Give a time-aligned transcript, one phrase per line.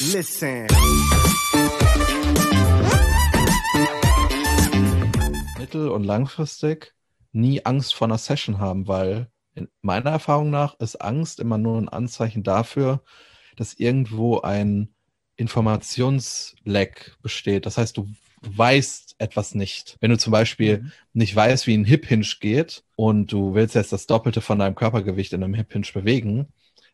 [0.00, 0.66] Listen.
[5.58, 6.94] mittel- und langfristig
[7.32, 11.78] nie Angst vor einer Session haben, weil in meiner Erfahrung nach ist Angst immer nur
[11.78, 13.02] ein Anzeichen dafür,
[13.56, 14.88] dass irgendwo ein
[15.36, 17.66] Informationsleck besteht.
[17.66, 18.08] Das heißt, du
[18.42, 19.96] weißt etwas nicht.
[20.00, 20.92] Wenn du zum Beispiel Mhm.
[21.12, 24.74] nicht weißt, wie ein Hip Hinge geht und du willst jetzt das Doppelte von deinem
[24.74, 26.48] Körpergewicht in einem Hip Hinge bewegen,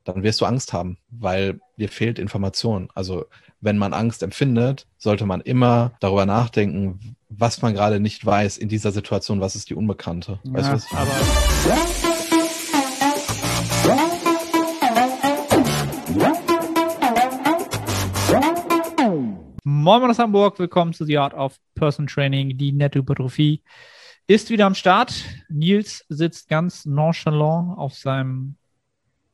[0.07, 2.88] dann wirst du Angst haben, weil dir fehlt Information.
[2.95, 3.27] Also
[3.60, 8.69] wenn man Angst empfindet, sollte man immer darüber nachdenken, was man gerade nicht weiß in
[8.69, 10.38] dieser Situation, was ist die Unbekannte.
[10.45, 11.11] Weißt du, was ich meine?
[11.11, 11.20] aber
[19.64, 22.56] Moin Moin aus Hamburg, willkommen zu The Art of Person Training.
[22.56, 23.62] Die nette Hypertrophie
[24.28, 25.25] ist wieder am Start.
[25.48, 28.56] Nils sitzt ganz nonchalant auf seinem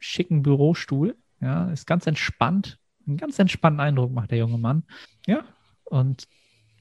[0.02, 1.16] schicken Bürostuhl.
[1.41, 2.79] Ja, ist ganz entspannt.
[3.06, 4.84] Einen ganz entspannten Eindruck macht der junge Mann.
[5.27, 5.45] Ja,
[5.84, 6.29] und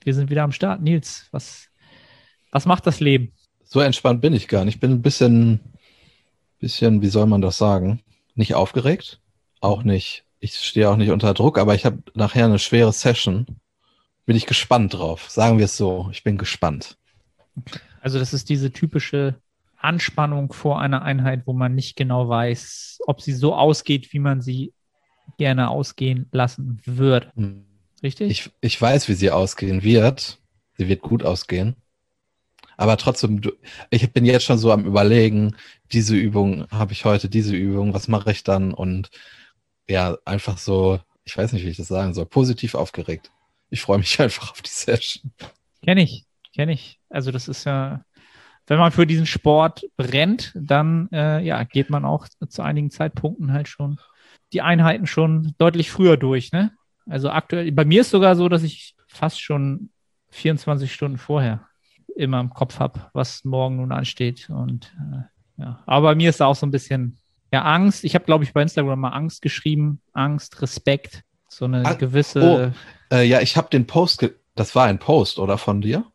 [0.04, 0.82] wir sind wieder am Start.
[0.82, 1.70] Nils, was,
[2.52, 3.34] was macht das Leben?
[3.64, 4.76] So entspannt bin ich gar nicht.
[4.76, 5.60] Ich bin ein bisschen,
[6.60, 8.02] bisschen, wie soll man das sagen?
[8.36, 9.22] Nicht aufgeregt,
[9.62, 10.26] auch nicht.
[10.40, 13.46] Ich stehe auch nicht unter Druck, aber ich habe nachher eine schwere Session.
[14.26, 15.30] Bin ich gespannt drauf.
[15.30, 16.10] Sagen wir es so.
[16.12, 16.98] Ich bin gespannt.
[18.00, 19.40] Also das ist diese typische
[19.84, 24.42] Anspannung vor einer Einheit, wo man nicht genau weiß, ob sie so ausgeht, wie man
[24.42, 24.74] sie
[25.38, 27.32] gerne ausgehen lassen würde.
[27.36, 27.66] Hm.
[28.04, 28.32] Richtig?
[28.32, 30.40] Ich, ich weiß, wie sie ausgehen wird.
[30.78, 31.76] Sie wird gut ausgehen.
[32.78, 33.42] Aber trotzdem,
[33.92, 35.56] ich bin jetzt schon so am Überlegen,
[35.92, 38.74] diese Übung habe ich heute, diese Übung, was mache ich dann?
[38.74, 39.12] Und
[39.88, 43.32] ja, einfach so, ich weiß nicht, wie ich das sagen soll, positiv aufgeregt.
[43.70, 45.32] Ich freue mich einfach auf die Session.
[45.84, 47.00] Kenne ich, kenne ich.
[47.10, 48.04] Also das ist ja,
[48.68, 53.52] wenn man für diesen Sport brennt, dann äh, ja, geht man auch zu einigen Zeitpunkten
[53.54, 54.00] halt schon
[54.54, 56.72] die Einheiten schon deutlich früher durch, ne?
[57.10, 59.90] Also aktuell, bei mir ist sogar so, dass ich fast schon
[60.30, 61.68] 24 Stunden vorher
[62.16, 64.50] immer im Kopf habe, was morgen nun ansteht.
[64.50, 67.18] Und äh, ja, aber bei mir ist da auch so ein bisschen
[67.52, 68.04] ja Angst.
[68.04, 72.74] Ich habe, glaube ich, bei Instagram mal Angst geschrieben, Angst, Respekt, so eine Ah, gewisse.
[73.12, 76.06] Äh, ja, ich habe den Post, das war ein Post, oder von dir?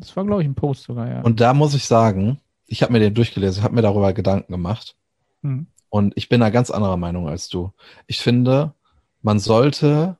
[0.00, 1.20] Das war, glaube ich, ein Post sogar, ja.
[1.20, 4.96] Und da muss ich sagen, ich habe mir den durchgelesen, habe mir darüber Gedanken gemacht.
[5.42, 5.66] Hm.
[5.88, 7.72] Und ich bin da ganz anderer Meinung als du.
[8.06, 8.74] Ich finde,
[9.22, 10.16] man sollte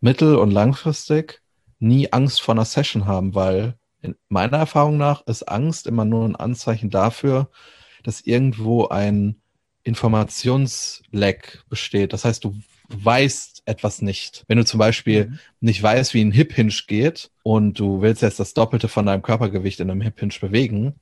[0.00, 1.42] mittel- und langfristig
[1.78, 6.24] nie Angst vor einer Session haben, weil in meiner Erfahrung nach ist Angst immer nur
[6.24, 7.50] ein Anzeichen dafür,
[8.02, 9.36] dass irgendwo ein
[9.82, 12.12] Informationsleck besteht.
[12.12, 12.54] Das heißt, du
[12.88, 14.44] weißt etwas nicht.
[14.48, 15.38] Wenn du zum Beispiel Mhm.
[15.60, 19.22] nicht weißt, wie ein Hip Hinge geht und du willst jetzt das Doppelte von deinem
[19.22, 20.94] Körpergewicht in einem Hip Hinge bewegen,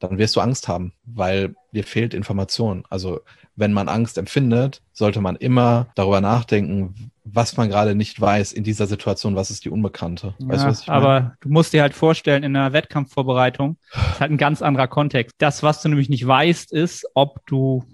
[0.00, 2.84] dann wirst du Angst haben, weil dir fehlt Information.
[2.90, 3.20] Also
[3.56, 8.64] wenn man Angst empfindet, sollte man immer darüber nachdenken, was man gerade nicht weiß in
[8.64, 10.34] dieser Situation, was ist die Unbekannte.
[10.40, 13.76] weißt Ja, du, aber du musst dir halt vorstellen, in einer Wettkampfvorbereitung
[14.10, 15.34] ist halt ein ganz anderer Kontext.
[15.38, 17.84] Das, was du nämlich nicht weißt, ist, ob du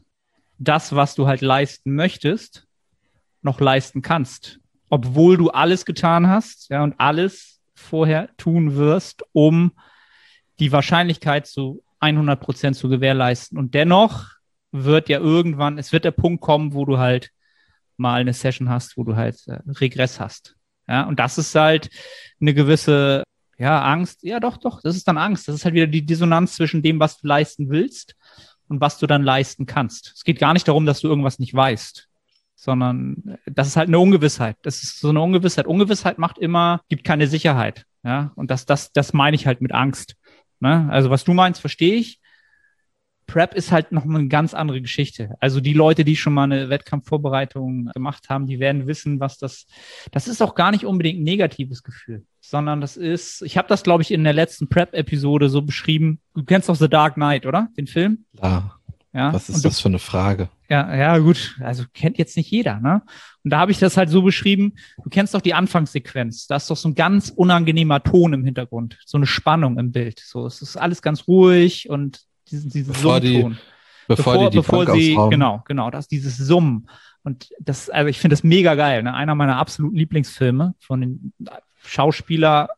[0.58, 2.66] das, was du halt leisten möchtest,
[3.42, 4.60] noch leisten kannst.
[4.88, 9.72] Obwohl du alles getan hast, ja, und alles vorher tun wirst, um
[10.58, 13.58] die Wahrscheinlichkeit zu 100 Prozent zu gewährleisten.
[13.58, 14.26] Und dennoch
[14.72, 17.30] wird ja irgendwann, es wird der Punkt kommen, wo du halt
[17.96, 20.56] mal eine Session hast, wo du halt äh, Regress hast.
[20.88, 21.90] Ja, und das ist halt
[22.40, 23.22] eine gewisse,
[23.58, 24.22] ja, Angst.
[24.22, 25.46] Ja, doch, doch, das ist dann Angst.
[25.46, 28.16] Das ist halt wieder die Dissonanz zwischen dem, was du leisten willst
[28.68, 30.12] und was du dann leisten kannst.
[30.16, 32.08] Es geht gar nicht darum, dass du irgendwas nicht weißt,
[32.60, 34.56] sondern das ist halt eine Ungewissheit.
[34.62, 35.66] Das ist so eine Ungewissheit.
[35.66, 37.86] Ungewissheit macht immer, gibt keine Sicherheit.
[38.04, 40.14] Ja, und das, das, das meine ich halt mit Angst.
[40.60, 40.86] Ne?
[40.90, 42.20] Also was du meinst, verstehe ich.
[43.26, 45.36] Prep ist halt noch mal eine ganz andere Geschichte.
[45.40, 49.66] Also die Leute, die schon mal eine Wettkampfvorbereitung gemacht haben, die werden wissen, was das,
[50.10, 53.84] das ist auch gar nicht unbedingt ein negatives Gefühl, sondern das ist, ich habe das,
[53.84, 56.18] glaube ich, in der letzten Prep-Episode so beschrieben.
[56.34, 57.68] Du kennst doch The Dark Knight, oder?
[57.78, 58.24] Den Film?
[58.32, 58.74] Ja,
[59.14, 59.32] Ja.
[59.32, 60.48] was ist Und du, das für eine Frage?
[60.70, 61.56] Ja, ja, gut.
[61.60, 63.02] Also kennt jetzt nicht jeder, ne?
[63.42, 64.74] Und da habe ich das halt so beschrieben.
[65.02, 66.46] Du kennst doch die Anfangssequenz.
[66.46, 70.20] Da ist doch so ein ganz unangenehmer Ton im Hintergrund, so eine Spannung im Bild.
[70.20, 72.20] So, es ist alles ganz ruhig und
[72.50, 73.58] diesen, diesen Bevor die- Summton
[74.08, 75.30] Bevor, die bevor Bank sie, ausrauben.
[75.30, 76.88] genau, genau, das ist dieses Summen.
[77.22, 79.02] Und das, also ich finde das mega geil.
[79.04, 79.14] Ne?
[79.14, 81.32] Einer meiner absoluten Lieblingsfilme von den
[81.84, 82.70] Schauspieler,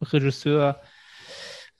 [0.00, 0.80] Regisseur,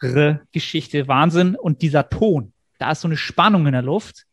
[0.02, 1.54] Re- Geschichte, Wahnsinn.
[1.54, 4.24] Und dieser Ton, da ist so eine Spannung in der Luft.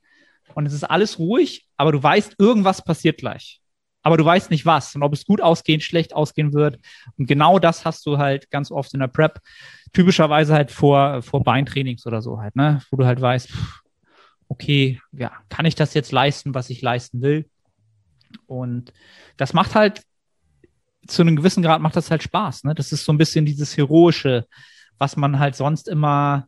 [0.56, 3.62] Und es ist alles ruhig, aber du weißt, irgendwas passiert gleich.
[4.02, 6.80] Aber du weißt nicht was und ob es gut ausgehen, schlecht ausgehen wird.
[7.18, 9.40] Und genau das hast du halt ganz oft in der Prep.
[9.94, 12.81] Typischerweise halt vor, vor Beintrainings oder so halt, ne?
[12.90, 13.50] Wo du halt weißt,
[14.48, 17.50] okay, ja, kann ich das jetzt leisten, was ich leisten will?
[18.48, 18.94] Und
[19.38, 20.04] das macht halt
[21.07, 22.63] zu einem gewissen Grad macht das halt Spaß.
[22.63, 22.75] Ne?
[22.75, 24.46] Das ist so ein bisschen dieses Heroische,
[24.98, 26.48] was man halt sonst immer,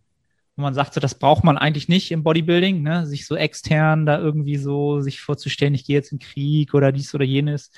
[0.57, 3.05] wo man sagt, so, das braucht man eigentlich nicht im Bodybuilding, ne?
[3.05, 7.13] sich so extern da irgendwie so sich vorzustellen, ich gehe jetzt in Krieg oder dies
[7.13, 7.69] oder jenes.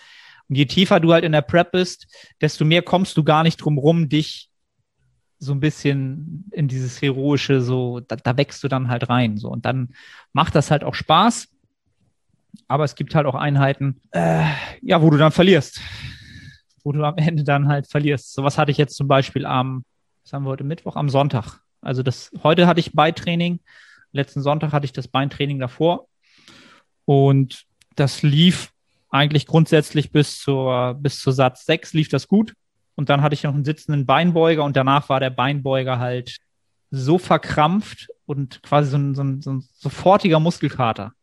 [0.47, 2.07] Und je tiefer du halt in der Prep bist,
[2.39, 4.49] desto mehr kommst du gar nicht drum rum, dich
[5.39, 9.37] so ein bisschen in dieses heroische, so, da, da wächst du dann halt rein.
[9.37, 9.49] So.
[9.49, 9.89] Und dann
[10.31, 11.49] macht das halt auch Spaß.
[12.67, 14.45] Aber es gibt halt auch Einheiten, äh,
[14.81, 15.81] ja, wo du dann verlierst.
[16.83, 18.33] Wo du am Ende dann halt verlierst.
[18.33, 19.83] So was hatte ich jetzt zum Beispiel am,
[20.23, 20.95] was haben wir heute Mittwoch?
[20.95, 21.61] Am Sonntag.
[21.81, 23.59] Also das, heute hatte ich Beintraining.
[24.11, 26.07] Letzten Sonntag hatte ich das Beintraining davor.
[27.05, 27.65] Und
[27.95, 28.71] das lief
[29.09, 32.53] eigentlich grundsätzlich bis zur, bis zur Satz 6 lief das gut.
[32.95, 36.37] Und dann hatte ich noch einen sitzenden Beinbeuger und danach war der Beinbeuger halt
[36.91, 41.13] so verkrampft und quasi so ein, so ein, so ein sofortiger Muskelkater.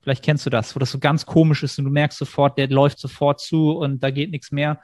[0.00, 2.68] Vielleicht kennst du das, wo das so ganz komisch ist und du merkst sofort, der
[2.68, 4.80] läuft sofort zu und da geht nichts mehr.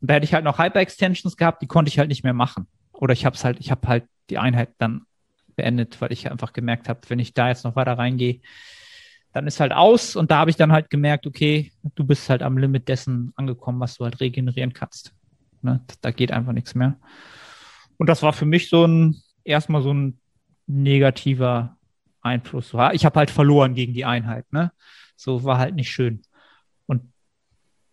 [0.00, 2.66] Und da hätte ich halt noch Hyper-Extensions gehabt, die konnte ich halt nicht mehr machen.
[2.96, 5.02] Oder ich habe es halt, ich habe halt die Einheit dann
[5.54, 8.40] beendet, weil ich einfach gemerkt habe, wenn ich da jetzt noch weiter reingehe,
[9.32, 12.42] dann ist halt aus und da habe ich dann halt gemerkt, okay, du bist halt
[12.42, 15.12] am Limit dessen angekommen, was du halt regenerieren kannst.
[15.62, 15.84] Ne?
[16.00, 16.96] Da geht einfach nichts mehr.
[17.98, 20.18] Und das war für mich so ein, erstmal so ein
[20.66, 21.76] negativer
[22.22, 22.72] Einfluss.
[22.92, 24.50] Ich habe halt verloren gegen die Einheit.
[24.52, 24.72] Ne?
[25.16, 26.22] So war halt nicht schön.
[26.86, 27.02] Und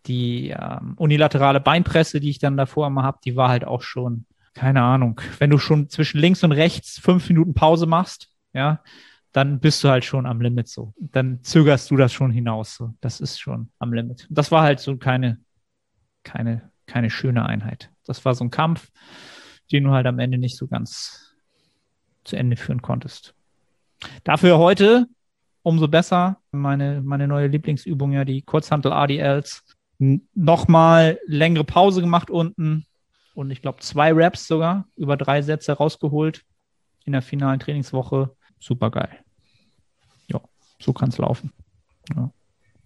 [0.05, 4.25] die ähm, unilaterale Beinpresse, die ich dann davor immer habe, die war halt auch schon,
[4.53, 8.81] keine Ahnung, wenn du schon zwischen links und rechts fünf Minuten Pause machst, ja,
[9.31, 10.94] dann bist du halt schon am Limit so.
[11.00, 12.75] Dann zögerst du das schon hinaus.
[12.75, 12.94] So.
[13.01, 14.27] Das ist schon am Limit.
[14.29, 15.39] Das war halt so keine,
[16.23, 17.89] keine, keine schöne Einheit.
[18.05, 18.91] Das war so ein Kampf,
[19.71, 21.33] den du halt am Ende nicht so ganz
[22.23, 23.33] zu Ende führen konntest.
[24.23, 25.07] Dafür heute
[25.63, 26.39] umso besser.
[26.51, 29.63] Meine, meine neue Lieblingsübung, ja, die Kurzhantel ADLs.
[30.35, 32.85] Nochmal längere Pause gemacht unten
[33.33, 36.44] und ich glaube zwei Raps sogar über drei Sätze rausgeholt
[37.06, 39.19] in der finalen Trainingswoche super geil.
[40.27, 40.41] Ja,
[40.80, 41.51] so kann es laufen.
[42.15, 42.31] Ja.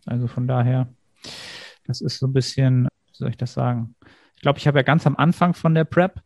[0.06, 0.88] Also von daher,
[1.86, 3.96] das ist so ein bisschen, wie soll ich das sagen?
[4.36, 6.22] Ich glaube, ich habe ja ganz am Anfang von der Prep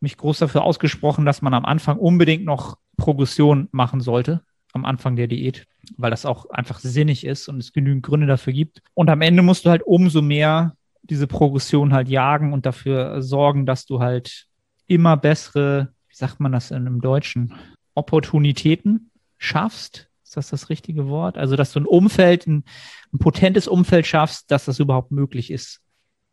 [0.00, 4.42] mich groß dafür ausgesprochen, dass man am Anfang unbedingt noch Progression machen sollte,
[4.72, 5.66] am Anfang der Diät,
[5.96, 8.82] weil das auch einfach sinnig ist und es genügend Gründe dafür gibt.
[8.94, 10.76] Und am Ende musst du halt umso mehr
[11.10, 14.46] diese Progression halt jagen und dafür sorgen, dass du halt
[14.86, 17.54] immer bessere, wie sagt man das in einem Deutschen,
[17.94, 20.08] Opportunitäten schaffst.
[20.22, 21.38] Ist das das richtige Wort?
[21.38, 22.64] Also, dass du ein Umfeld, ein,
[23.12, 25.80] ein potentes Umfeld schaffst, dass das überhaupt möglich ist,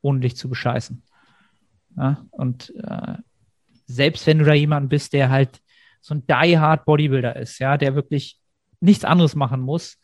[0.02, 1.04] ohne dich zu bescheißen.
[1.98, 2.26] Ja?
[2.32, 3.16] Und äh,
[3.86, 5.62] selbst wenn du da jemand bist, der halt
[6.02, 8.40] so ein die-hard Bodybuilder ist, ja, der wirklich
[8.82, 10.00] nichts anderes machen muss,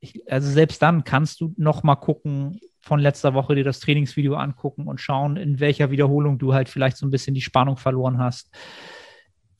[0.00, 4.34] ich, also selbst dann kannst du noch mal gucken, von letzter Woche dir das Trainingsvideo
[4.34, 8.18] angucken und schauen, in welcher Wiederholung du halt vielleicht so ein bisschen die Spannung verloren
[8.18, 8.50] hast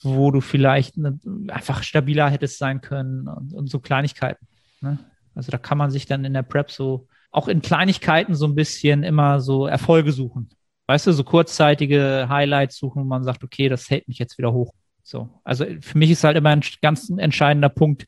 [0.02, 1.18] wo du vielleicht ne,
[1.48, 4.46] einfach stabiler hättest sein können und, und so Kleinigkeiten.
[4.80, 4.98] Ne?
[5.34, 8.54] Also da kann man sich dann in der Prep so auch in Kleinigkeiten so ein
[8.54, 10.48] bisschen immer so Erfolge suchen.
[10.86, 14.52] Weißt du, so kurzzeitige Highlights suchen, wo man sagt, okay, das hält mich jetzt wieder
[14.52, 14.72] hoch.
[15.02, 15.28] So.
[15.44, 18.06] Also für mich ist halt immer ein ganz entscheidender Punkt,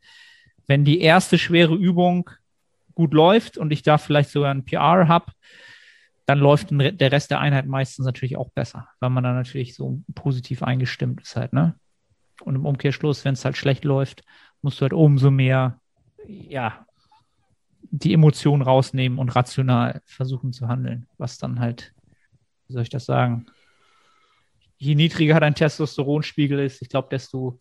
[0.67, 2.31] wenn die erste schwere Übung
[2.99, 5.31] gut läuft und ich da vielleicht sogar ein PR habe,
[6.27, 10.03] dann läuft der Rest der Einheit meistens natürlich auch besser, weil man dann natürlich so
[10.17, 11.77] positiv eingestimmt ist halt, ne?
[12.41, 14.25] Und im Umkehrschluss, wenn es halt schlecht läuft,
[14.61, 15.81] musst du halt umso mehr,
[16.27, 16.85] ja,
[17.83, 21.95] die Emotionen rausnehmen und rational versuchen zu handeln, was dann halt,
[22.67, 23.47] wie soll ich das sagen?
[24.77, 27.61] Je niedriger dein Testosteronspiegel ist, ich glaube, desto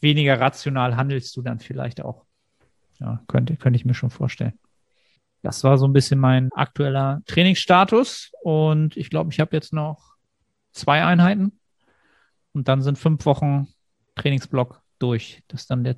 [0.00, 2.26] weniger rational handelst du dann vielleicht auch.
[2.98, 4.58] Ja, könnte, könnte ich mir schon vorstellen.
[5.42, 8.32] Das war so ein bisschen mein aktueller Trainingsstatus.
[8.42, 10.14] Und ich glaube, ich habe jetzt noch
[10.72, 11.58] zwei Einheiten.
[12.52, 13.68] Und dann sind fünf Wochen
[14.14, 15.42] Trainingsblock durch.
[15.48, 15.96] Das ist dann der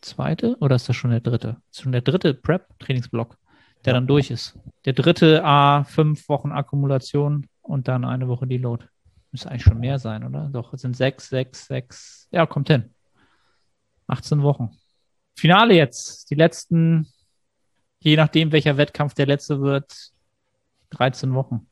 [0.00, 1.56] zweite oder ist das schon der dritte?
[1.68, 3.38] Das ist schon der dritte Prep-Trainingsblock,
[3.84, 4.58] der dann durch ist.
[4.84, 8.84] Der dritte A, fünf Wochen Akkumulation und dann eine Woche Deload.
[9.30, 10.50] Müsste eigentlich schon mehr sein, oder?
[10.52, 12.28] Doch, es sind sechs, sechs, sechs.
[12.32, 12.92] Ja, kommt hin.
[14.08, 14.76] 18 Wochen.
[15.36, 16.30] Finale jetzt.
[16.30, 17.11] Die letzten
[18.02, 20.12] je nachdem, welcher Wettkampf der letzte wird,
[20.90, 21.66] 13 Wochen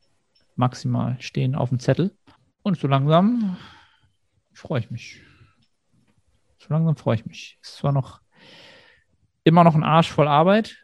[0.54, 2.14] maximal stehen auf dem Zettel.
[2.62, 3.56] Und so langsam
[4.52, 5.20] freue ich mich.
[6.58, 7.58] So langsam freue ich mich.
[7.62, 8.20] Ist zwar noch
[9.44, 10.76] immer noch ein Arsch voll Arbeit,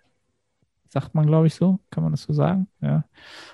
[0.88, 2.68] sagt man, glaube ich, so, kann man das so sagen.
[2.80, 3.04] Ja.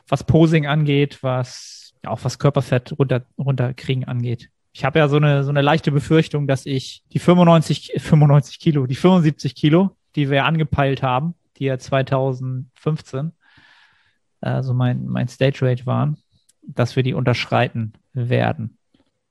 [0.08, 4.50] Was Posing angeht, was ja, auch was Körperfett runter, runterkriegen angeht.
[4.72, 8.86] Ich habe ja so eine, so eine leichte Befürchtung, dass ich die 95, 95 Kilo,
[8.86, 13.32] die 75 Kilo, die wir angepeilt haben, hier 2015,
[14.40, 16.18] also mein, mein Stage Rate waren,
[16.62, 18.78] dass wir die unterschreiten werden.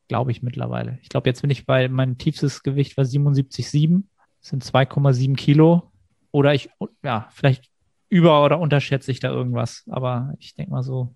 [0.08, 1.00] Glaube ich mittlerweile.
[1.02, 4.04] Ich glaube, jetzt bin ich bei, mein tiefstes Gewicht war 77,7,
[4.42, 5.92] sind 2,7 Kilo.
[6.32, 6.70] Oder ich,
[7.04, 7.70] ja, vielleicht
[8.10, 9.84] über- oder unterschätze ich da irgendwas.
[9.90, 11.16] Aber ich denke mal so,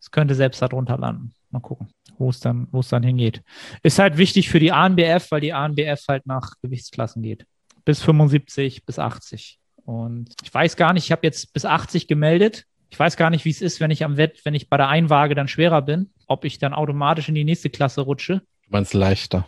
[0.00, 1.34] es könnte selbst darunter landen.
[1.50, 3.42] Mal gucken, wo es dann, wo es dann hingeht.
[3.82, 7.46] Ist halt wichtig für die ANBF, weil die ANBF halt nach Gewichtsklassen geht.
[7.84, 9.58] Bis 75, bis 80.
[9.88, 12.66] Und ich weiß gar nicht, ich habe jetzt bis 80 gemeldet.
[12.90, 14.88] Ich weiß gar nicht, wie es ist, wenn ich am Wett, wenn ich bei der
[14.88, 18.40] Einwaage dann schwerer bin, ob ich dann automatisch in die nächste Klasse rutsche.
[18.64, 19.46] Du meinst leichter.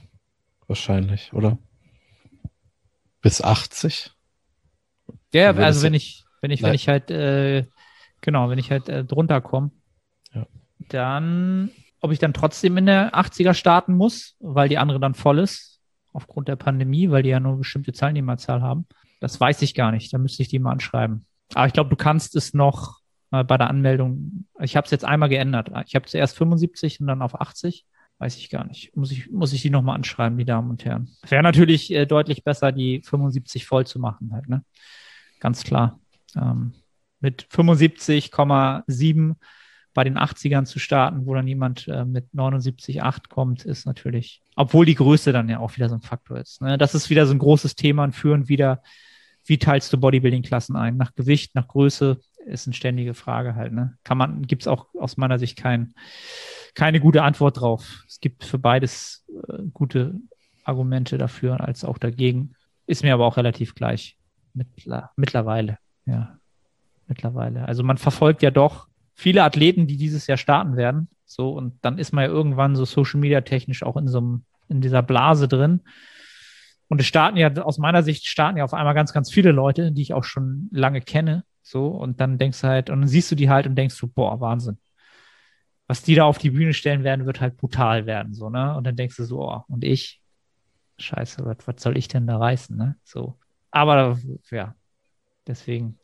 [0.66, 1.58] Wahrscheinlich, oder?
[3.20, 4.12] Bis 80?
[5.34, 7.66] Ja, also wenn ich, wenn ich, wenn ich halt, äh,
[8.22, 9.72] genau, wenn ich halt äh, drunter komme,
[10.32, 10.46] Ja.
[10.88, 11.70] dann,
[12.00, 15.82] ob ich dann trotzdem in der 80er starten muss, weil die andere dann voll ist,
[16.14, 18.86] aufgrund der Pandemie, weil die ja nur eine bestimmte Teilnehmerzahl haben,
[19.20, 20.12] das weiß ich gar nicht.
[20.12, 21.26] Da müsste ich die mal anschreiben.
[21.54, 23.00] Aber ich glaube, du kannst es noch
[23.30, 25.70] äh, bei der Anmeldung, ich habe es jetzt einmal geändert.
[25.86, 27.86] Ich habe zuerst 75 und dann auf 80.
[28.18, 28.94] Weiß ich gar nicht.
[28.94, 31.08] Muss ich, muss ich die nochmal anschreiben, die Damen und Herren.
[31.26, 34.62] Wäre natürlich äh, deutlich besser, die 75 voll zu machen halt, ne?
[35.38, 35.98] Ganz klar.
[36.36, 36.74] Ähm,
[37.20, 39.36] mit 75,7
[39.94, 44.86] bei den 80ern zu starten, wo dann jemand äh, mit 79,8 kommt, ist natürlich, obwohl
[44.86, 46.60] die Größe dann ja auch wieder so ein Faktor ist.
[46.62, 46.78] Ne?
[46.78, 48.82] Das ist wieder so ein großes Thema und führen wieder,
[49.50, 50.96] wie teilst du Bodybuilding-Klassen ein?
[50.96, 53.72] Nach Gewicht, nach Größe ist eine ständige Frage halt.
[53.72, 53.98] Ne?
[54.04, 55.92] Kann man, gibt es auch aus meiner Sicht kein,
[56.76, 58.04] keine gute Antwort drauf.
[58.06, 60.14] Es gibt für beides äh, gute
[60.62, 62.54] Argumente dafür als auch dagegen.
[62.86, 64.16] Ist mir aber auch relativ gleich.
[64.54, 66.38] Mittler, mittlerweile, ja.
[67.08, 67.66] Mittlerweile.
[67.66, 71.08] Also man verfolgt ja doch viele Athleten, die dieses Jahr starten werden.
[71.24, 74.44] So, und dann ist man ja irgendwann so Social Media technisch auch in so einem,
[74.68, 75.80] in dieser Blase drin.
[76.90, 79.92] Und es starten ja, aus meiner Sicht starten ja auf einmal ganz, ganz viele Leute,
[79.92, 81.44] die ich auch schon lange kenne.
[81.62, 84.08] So, und dann denkst du halt, und dann siehst du die halt und denkst du,
[84.08, 84.76] boah, Wahnsinn.
[85.86, 88.76] Was die da auf die Bühne stellen werden, wird halt brutal werden, so, ne?
[88.76, 90.20] Und dann denkst du so, oh, und ich?
[90.98, 92.96] Scheiße, was, was soll ich denn da reißen, ne?
[93.04, 93.38] So.
[93.70, 94.18] Aber,
[94.50, 94.74] ja,
[95.46, 95.96] deswegen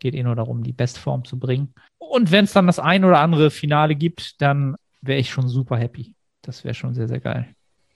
[0.00, 1.72] geht eh nur darum, die Bestform zu bringen.
[1.96, 5.78] Und wenn es dann das ein oder andere Finale gibt, dann wäre ich schon super
[5.78, 6.14] happy.
[6.42, 7.54] Das wäre schon sehr, sehr geil.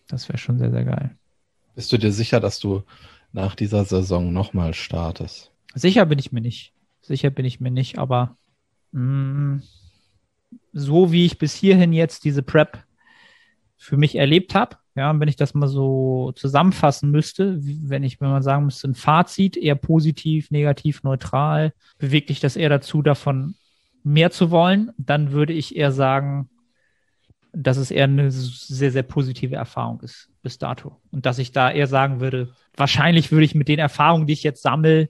[0.08, 1.19] Das wäre schon sehr, sehr geil.
[1.80, 2.82] Bist du dir sicher, dass du
[3.32, 5.50] nach dieser Saison nochmal startest?
[5.74, 6.74] Sicher bin ich mir nicht.
[7.00, 8.36] Sicher bin ich mir nicht, aber
[8.92, 9.62] mh,
[10.74, 12.84] so wie ich bis hierhin jetzt diese Prep
[13.78, 18.28] für mich erlebt habe, ja, wenn ich das mal so zusammenfassen müsste, wenn ich, wenn
[18.28, 23.54] man sagen müsste, ein Fazit, eher positiv, negativ, neutral, bewegt dich das eher dazu, davon
[24.04, 26.50] mehr zu wollen, dann würde ich eher sagen,
[27.52, 31.00] dass es eher eine sehr, sehr positive Erfahrung ist bis dato.
[31.10, 34.42] Und dass ich da eher sagen würde, wahrscheinlich würde ich mit den Erfahrungen, die ich
[34.42, 35.08] jetzt sammle,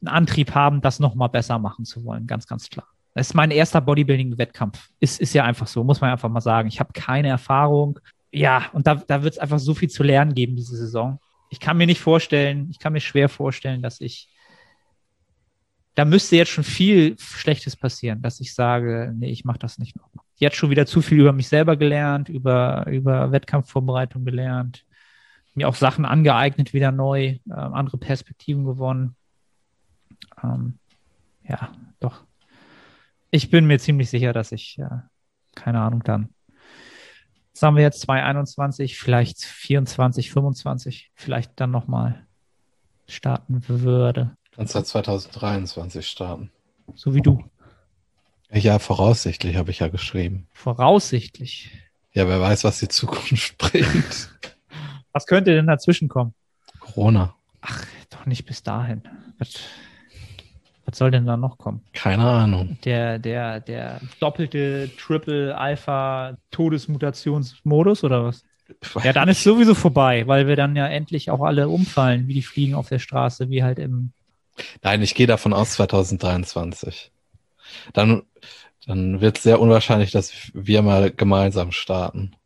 [0.00, 2.26] einen Antrieb haben, das nochmal besser machen zu wollen.
[2.26, 2.86] Ganz, ganz klar.
[3.14, 4.90] Das ist mein erster Bodybuilding-Wettkampf.
[5.00, 6.68] Ist, ist ja einfach so, muss man einfach mal sagen.
[6.68, 8.00] Ich habe keine Erfahrung.
[8.32, 11.20] Ja, und da, da wird es einfach so viel zu lernen geben, diese Saison.
[11.50, 14.28] Ich kann mir nicht vorstellen, ich kann mir schwer vorstellen, dass ich,
[15.94, 19.96] da müsste jetzt schon viel Schlechtes passieren, dass ich sage, nee, ich mache das nicht
[19.96, 20.23] nochmal.
[20.44, 24.84] Jetzt schon wieder zu viel über mich selber gelernt, über, über Wettkampfvorbereitung gelernt,
[25.54, 29.16] mir auch Sachen angeeignet, wieder neu, äh, andere Perspektiven gewonnen.
[30.42, 30.78] Ähm,
[31.48, 32.24] ja, doch.
[33.30, 34.98] Ich bin mir ziemlich sicher, dass ich, äh,
[35.54, 36.28] keine Ahnung, dann.
[37.54, 42.26] Was haben wir jetzt 2021, vielleicht 24, 25, vielleicht dann nochmal
[43.08, 44.36] starten würde.
[44.54, 46.50] Kannst ja 2023 starten.
[46.94, 47.42] So wie du.
[48.54, 50.46] Ja, voraussichtlich habe ich ja geschrieben.
[50.52, 51.70] Voraussichtlich.
[52.12, 54.30] Ja, wer weiß, was die Zukunft bringt.
[55.12, 56.34] Was könnte denn dazwischen kommen?
[56.78, 57.34] Corona.
[57.60, 59.02] Ach, doch nicht bis dahin.
[59.38, 59.54] Was,
[60.84, 61.82] was soll denn da noch kommen?
[61.92, 62.78] Keine Ahnung.
[62.84, 68.44] Der, der, der doppelte Triple Alpha Todesmutationsmodus oder was?
[69.02, 72.42] Ja, dann ist sowieso vorbei, weil wir dann ja endlich auch alle umfallen, wie die
[72.42, 74.12] Fliegen auf der Straße, wie halt im.
[74.82, 77.10] Nein, ich gehe davon aus 2023.
[77.92, 78.22] Dann,
[78.86, 82.36] dann wird es sehr unwahrscheinlich, dass wir mal gemeinsam starten.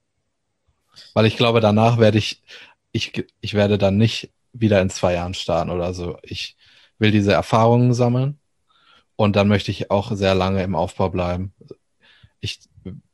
[1.15, 2.43] Weil ich glaube, danach werde ich,
[2.93, 6.19] ich, ich werde dann nicht wieder in zwei Jahren starten oder so.
[6.23, 6.57] Ich
[6.99, 8.39] will diese Erfahrungen sammeln
[9.17, 11.53] und dann möchte ich auch sehr lange im Aufbau bleiben.
[12.41, 12.61] Ich,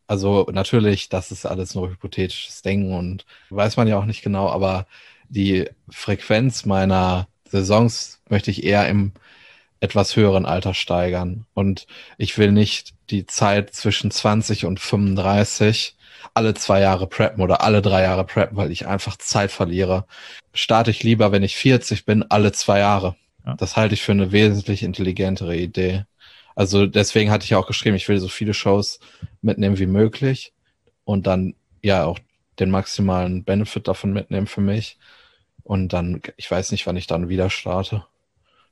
[0.06, 4.48] also natürlich, das ist alles nur hypothetisches Denken und weiß man ja auch nicht genau,
[4.48, 4.86] aber
[5.28, 9.12] die Frequenz meiner Saisons möchte ich eher im
[9.80, 11.46] etwas höheren Alter steigern.
[11.54, 11.86] Und
[12.18, 15.96] ich will nicht die Zeit zwischen 20 und 35
[16.32, 20.06] alle zwei Jahre preppen oder alle drei Jahre preppen, weil ich einfach Zeit verliere.
[20.52, 23.16] Starte ich lieber, wenn ich 40 bin, alle zwei Jahre.
[23.44, 23.54] Ja.
[23.54, 26.04] Das halte ich für eine wesentlich intelligentere Idee,
[26.54, 29.00] Also deswegen hatte ich ja auch geschrieben, ich will so viele Shows
[29.42, 30.52] mitnehmen wie möglich
[31.04, 32.18] und dann ja auch
[32.58, 34.98] den maximalen Benefit davon mitnehmen für mich.
[35.62, 38.06] Und dann, ich weiß nicht, wann ich dann wieder starte.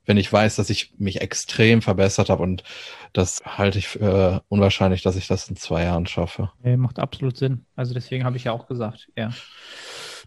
[0.05, 2.65] Wenn ich weiß, dass ich mich extrem verbessert habe und
[3.13, 6.51] das halte ich für unwahrscheinlich, dass ich das in zwei Jahren schaffe.
[6.63, 7.67] Nee, macht absolut Sinn.
[7.77, 9.31] Also deswegen habe ich ja auch gesagt, ja.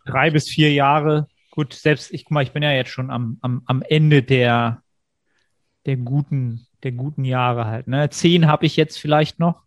[0.06, 1.28] Drei bis vier Jahre.
[1.52, 4.82] Gut, selbst ich, guck mal, ich bin ja jetzt schon am, am, am Ende der,
[5.86, 7.88] der guten, der guten Jahre halt.
[7.88, 8.10] Ne?
[8.10, 9.64] Zehn habe ich jetzt vielleicht noch.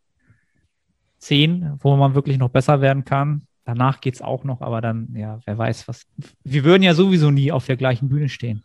[1.18, 3.46] Zehn, wo man wirklich noch besser werden kann.
[3.64, 6.06] Danach geht's auch noch, aber dann, ja, wer weiß was.
[6.44, 8.62] Wir würden ja sowieso nie auf der gleichen Bühne stehen.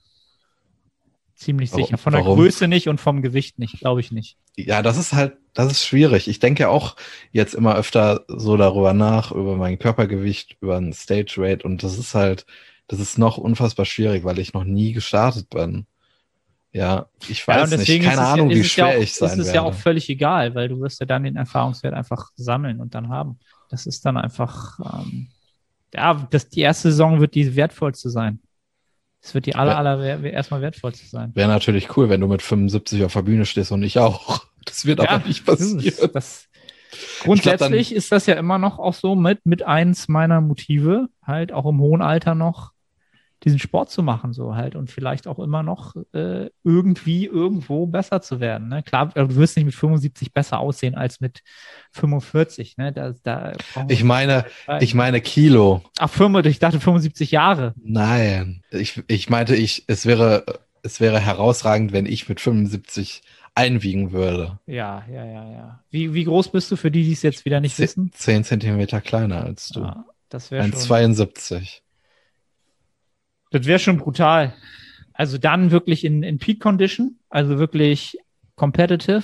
[1.43, 1.97] Ziemlich sicher.
[1.97, 2.37] Von der Warum?
[2.37, 4.37] Größe nicht und vom Gewicht nicht, glaube ich nicht.
[4.55, 6.27] Ja, das ist halt, das ist schwierig.
[6.27, 6.95] Ich denke auch
[7.31, 11.97] jetzt immer öfter so darüber nach, über mein Körpergewicht, über ein Stage Rate und das
[11.97, 12.45] ist halt,
[12.87, 15.85] das ist noch unfassbar schwierig, weil ich noch nie gestartet bin.
[16.71, 19.39] Ja, ich weiß ja, nicht, keine Ahnung, ja, wie schwer ja auch, ich sein werde.
[19.39, 22.79] Das ist ja auch völlig egal, weil du wirst ja dann den Erfahrungswert einfach sammeln
[22.79, 23.37] und dann haben.
[23.69, 25.27] Das ist dann einfach, ähm,
[25.93, 28.39] ja, das, die erste Saison wird die wertvollste sein.
[29.23, 31.31] Es wird die aller, aller erstmal wertvollste sein.
[31.33, 34.45] Wäre natürlich cool, wenn du mit 75 auf der Bühne stehst und ich auch.
[34.65, 35.83] Das wird ja, aber nicht passieren.
[36.13, 36.47] Das,
[37.19, 41.51] grundsätzlich glaub, ist das ja immer noch auch so mit, mit eins meiner Motive, halt
[41.51, 42.71] auch im hohen Alter noch
[43.43, 48.21] diesen Sport zu machen, so halt und vielleicht auch immer noch äh, irgendwie irgendwo besser
[48.21, 48.69] zu werden.
[48.69, 48.83] Ne?
[48.83, 51.43] Klar, du wirst nicht mit 75 besser aussehen als mit
[51.91, 52.77] 45.
[52.77, 52.93] Ne?
[52.93, 53.53] Da, da
[53.87, 54.45] ich meine,
[54.79, 55.83] ich meine Kilo.
[55.99, 57.73] Ach, 5, ich dachte 75 Jahre.
[57.83, 60.45] Nein, ich, ich meinte, ich, es wäre,
[60.81, 63.21] es wäre herausragend, wenn ich mit 75
[63.55, 64.59] einwiegen würde.
[64.65, 65.83] Ja, ja, ja, ja.
[65.89, 68.11] Wie, wie groß bist du für die, die es jetzt wieder nicht wissen?
[68.13, 69.81] Zehn Zentimeter kleiner als du.
[69.81, 70.73] Ja, das wäre schon.
[70.73, 71.82] 72.
[73.53, 74.55] Das wäre schon brutal.
[75.13, 78.17] Also dann wirklich in, in Peak Condition, also wirklich
[78.55, 79.23] competitive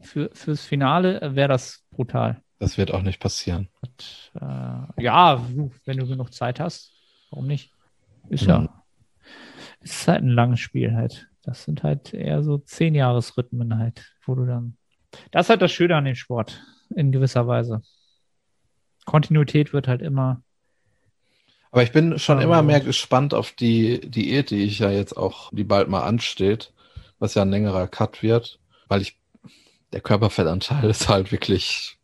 [0.00, 2.42] für, fürs Finale wäre das brutal.
[2.58, 3.68] Das wird auch nicht passieren.
[3.82, 5.46] Und, äh, ja,
[5.84, 6.94] wenn du genug Zeit hast,
[7.30, 7.72] warum nicht?
[8.30, 8.68] Ist ja, mhm.
[9.80, 11.28] ist halt ein langes Spiel halt.
[11.42, 14.78] Das sind halt eher so zehn Jahresrhythmen halt, wo du dann.
[15.30, 16.62] Das ist halt das Schöne an dem Sport,
[16.94, 17.82] in gewisser Weise.
[19.04, 20.42] Kontinuität wird halt immer
[21.76, 25.50] aber ich bin schon immer mehr gespannt auf die Diät, die ich ja jetzt auch,
[25.52, 26.72] die bald mal ansteht,
[27.18, 28.58] was ja ein längerer Cut wird,
[28.88, 29.18] weil ich,
[29.92, 31.98] der Körperfettanteil ist halt wirklich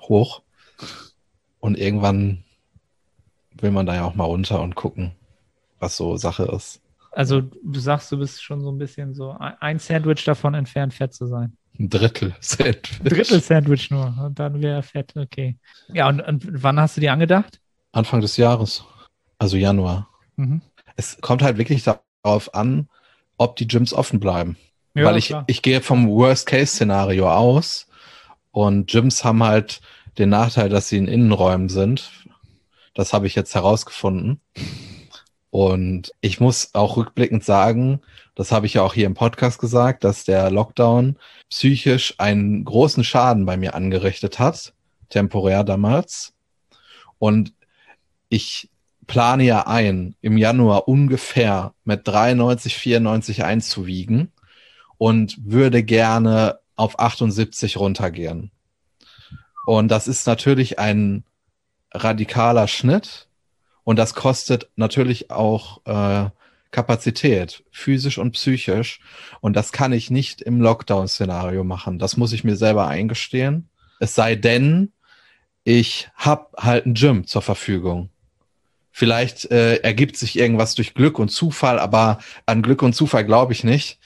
[0.00, 0.42] hoch.
[1.60, 2.42] Und irgendwann
[3.52, 5.12] will man da ja auch mal runter und gucken,
[5.78, 6.80] was so Sache ist.
[7.12, 11.14] Also du sagst, du bist schon so ein bisschen so ein Sandwich davon entfernt, fett
[11.14, 11.56] zu sein.
[11.78, 12.98] Ein Drittel Sandwich.
[13.04, 14.12] Drittel Sandwich nur.
[14.20, 15.56] Und dann wäre fett, okay.
[15.92, 17.59] Ja, und, und wann hast du dir angedacht?
[17.92, 18.84] Anfang des Jahres,
[19.38, 20.08] also Januar.
[20.36, 20.62] Mhm.
[20.96, 22.88] Es kommt halt wirklich darauf an,
[23.36, 24.56] ob die Gyms offen bleiben.
[24.94, 27.86] Ja, Weil ich, ich gehe vom Worst-Case-Szenario aus
[28.50, 29.80] und Gyms haben halt
[30.18, 32.10] den Nachteil, dass sie in Innenräumen sind.
[32.94, 34.40] Das habe ich jetzt herausgefunden.
[35.50, 38.00] Und ich muss auch rückblickend sagen,
[38.34, 41.16] das habe ich ja auch hier im Podcast gesagt, dass der Lockdown
[41.48, 44.72] psychisch einen großen Schaden bei mir angerichtet hat,
[45.08, 46.32] temporär damals.
[47.18, 47.52] Und
[48.30, 48.70] ich
[49.06, 54.32] plane ja ein, im Januar ungefähr mit 93, 94 einzuwiegen
[54.96, 58.50] und würde gerne auf 78 runtergehen.
[59.66, 61.24] Und das ist natürlich ein
[61.92, 63.28] radikaler Schnitt
[63.84, 66.30] und das kostet natürlich auch äh,
[66.70, 69.00] Kapazität, physisch und psychisch.
[69.40, 71.98] Und das kann ich nicht im Lockdown-Szenario machen.
[71.98, 73.68] Das muss ich mir selber eingestehen.
[73.98, 74.92] Es sei denn,
[75.64, 78.10] ich habe halt ein Gym zur Verfügung.
[78.92, 83.52] Vielleicht äh, ergibt sich irgendwas durch Glück und Zufall, aber an Glück und Zufall glaube
[83.52, 83.98] ich nicht.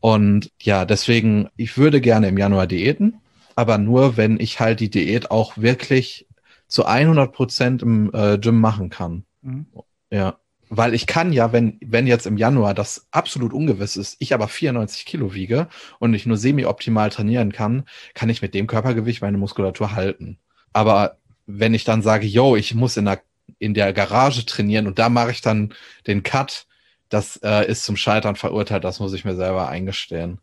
[0.00, 3.20] Und ja, deswegen, ich würde gerne im Januar diäten,
[3.54, 6.26] aber nur, wenn ich halt die Diät auch wirklich
[6.66, 9.24] zu 100 Prozent im äh, Gym machen kann.
[9.42, 9.66] Mhm.
[10.10, 10.38] Ja,
[10.70, 14.46] weil ich kann ja, wenn, wenn jetzt im Januar das absolut ungewiss ist, ich aber
[14.46, 19.36] 94 Kilo wiege und ich nur semi-optimal trainieren kann, kann ich mit dem Körpergewicht meine
[19.36, 20.38] Muskulatur halten.
[20.72, 23.20] Aber wenn ich dann sage, yo, ich muss in der
[23.58, 25.74] in der Garage trainieren und da mache ich dann
[26.06, 26.66] den Cut.
[27.08, 30.38] Das äh, ist zum Scheitern verurteilt, das muss ich mir selber eingestehen.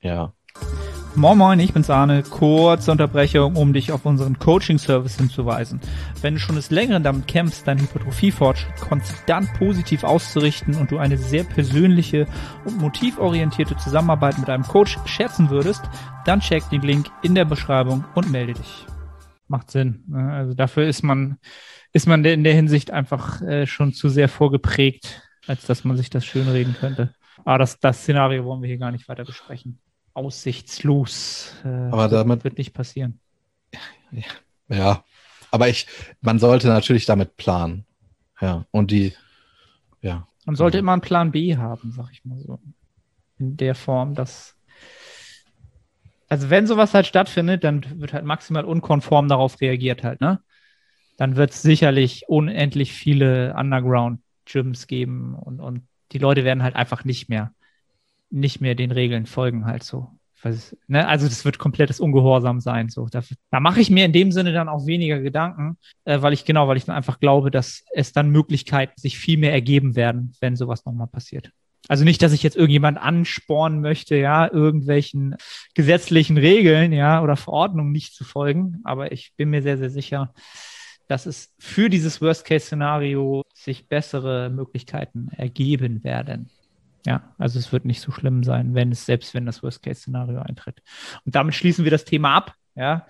[0.00, 0.32] Ja.
[1.16, 2.24] Moin Moin, ich bin's Arne.
[2.24, 5.80] Kurze Unterbrechung, um dich auf unseren Coaching-Service hinzuweisen.
[6.20, 11.16] Wenn du schon des Längeren damit kämpfst, deinen Hypertrophie-Fortschritt konstant positiv auszurichten und du eine
[11.16, 12.26] sehr persönliche
[12.64, 15.82] und motivorientierte Zusammenarbeit mit einem Coach schätzen würdest,
[16.24, 18.84] dann check den Link in der Beschreibung und melde dich.
[19.46, 20.02] Macht Sinn.
[20.08, 20.32] Ne?
[20.32, 21.38] Also dafür ist man
[21.94, 26.10] ist man in der Hinsicht einfach äh, schon zu sehr vorgeprägt, als dass man sich
[26.10, 27.14] das schönreden könnte.
[27.44, 29.78] Aber das, das Szenario wollen wir hier gar nicht weiter besprechen.
[30.12, 31.54] Aussichtslos.
[31.64, 33.20] Äh, aber damit wird nicht passieren.
[34.68, 35.04] Ja,
[35.50, 35.86] aber ich,
[36.20, 37.86] man sollte natürlich damit planen.
[38.40, 39.14] Ja, und die,
[40.00, 40.26] ja.
[40.46, 42.58] Man sollte immer einen Plan B haben, sag ich mal so.
[43.38, 44.56] In der Form, dass.
[46.28, 50.40] Also, wenn sowas halt stattfindet, dann wird halt maximal unkonform darauf reagiert halt, ne?
[51.16, 57.04] Dann wird es sicherlich unendlich viele Underground-Gyms geben und, und die Leute werden halt einfach
[57.04, 57.52] nicht mehr,
[58.30, 60.10] nicht mehr den Regeln folgen halt so.
[60.88, 61.06] Ne?
[61.06, 62.88] Also das wird komplettes Ungehorsam sein.
[62.88, 63.06] So.
[63.10, 66.44] Da, da mache ich mir in dem Sinne dann auch weniger Gedanken, äh, weil ich
[66.44, 70.32] genau, weil ich dann einfach glaube, dass es dann Möglichkeiten sich viel mehr ergeben werden,
[70.40, 71.50] wenn sowas nochmal passiert.
[71.88, 75.36] Also nicht, dass ich jetzt irgendjemand anspornen möchte, ja, irgendwelchen
[75.74, 80.32] gesetzlichen Regeln, ja, oder Verordnungen nicht zu folgen, aber ich bin mir sehr, sehr sicher,
[81.08, 86.50] dass es für dieses Worst-Case-Szenario sich bessere Möglichkeiten ergeben werden.
[87.06, 90.82] Ja, also es wird nicht so schlimm sein, wenn es, selbst wenn das Worst-Case-Szenario eintritt.
[91.24, 93.06] Und damit schließen wir das Thema ab, ja.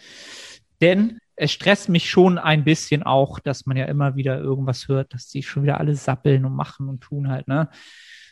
[0.81, 5.15] Denn es stresst mich schon ein bisschen auch, dass man ja immer wieder irgendwas hört,
[5.15, 7.69] dass die schon wieder alle sappeln und machen und tun halt, ne?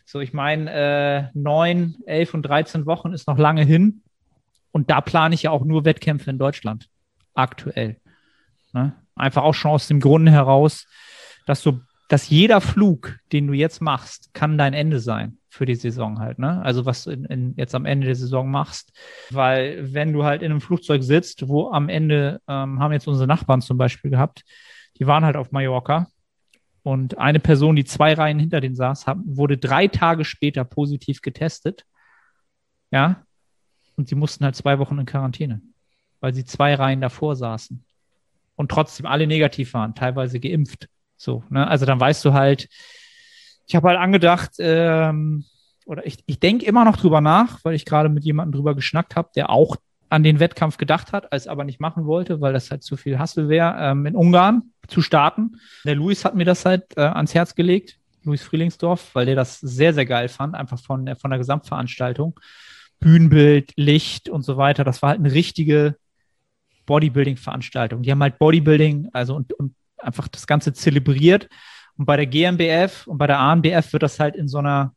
[0.04, 4.02] So, ich meine, äh, neun, elf und 13 Wochen ist noch lange hin.
[4.72, 6.88] Und da plane ich ja auch nur Wettkämpfe in Deutschland.
[7.34, 8.00] Aktuell.
[8.72, 8.94] Ne?
[9.14, 10.86] Einfach auch schon aus dem Grunde heraus,
[11.46, 15.74] dass du, dass jeder Flug, den du jetzt machst, kann dein Ende sein für die
[15.74, 16.62] Saison halt, ne?
[16.62, 18.92] Also was du in, in jetzt am Ende der Saison machst.
[19.30, 23.26] Weil wenn du halt in einem Flugzeug sitzt, wo am Ende, ähm, haben jetzt unsere
[23.26, 24.44] Nachbarn zum Beispiel gehabt,
[24.98, 26.06] die waren halt auf Mallorca
[26.82, 31.20] und eine Person, die zwei Reihen hinter denen saß, haben, wurde drei Tage später positiv
[31.20, 31.84] getestet.
[32.90, 33.24] Ja.
[33.96, 35.60] Und sie mussten halt zwei Wochen in Quarantäne,
[36.20, 37.84] weil sie zwei Reihen davor saßen
[38.62, 40.88] und trotzdem alle negativ waren, teilweise geimpft.
[41.16, 41.66] So, ne?
[41.66, 42.68] Also dann weißt du halt,
[43.66, 45.44] ich habe halt angedacht, ähm,
[45.84, 49.16] oder ich, ich denke immer noch drüber nach, weil ich gerade mit jemandem drüber geschnackt
[49.16, 49.74] habe, der auch
[50.10, 53.18] an den Wettkampf gedacht hat, als aber nicht machen wollte, weil das halt zu viel
[53.18, 55.58] Hassel wäre, ähm, in Ungarn zu starten.
[55.84, 59.58] Der Luis hat mir das halt äh, ans Herz gelegt, Luis Frielingsdorf, weil der das
[59.58, 62.38] sehr, sehr geil fand, einfach von von der Gesamtveranstaltung.
[63.00, 64.84] Bühnenbild, Licht und so weiter.
[64.84, 65.96] Das war halt eine richtige
[66.86, 68.02] Bodybuilding-Veranstaltung.
[68.02, 71.48] Die haben halt Bodybuilding, also und, und einfach das Ganze zelebriert.
[71.96, 74.94] Und bei der GmbF und bei der ANBF wird das halt in so einer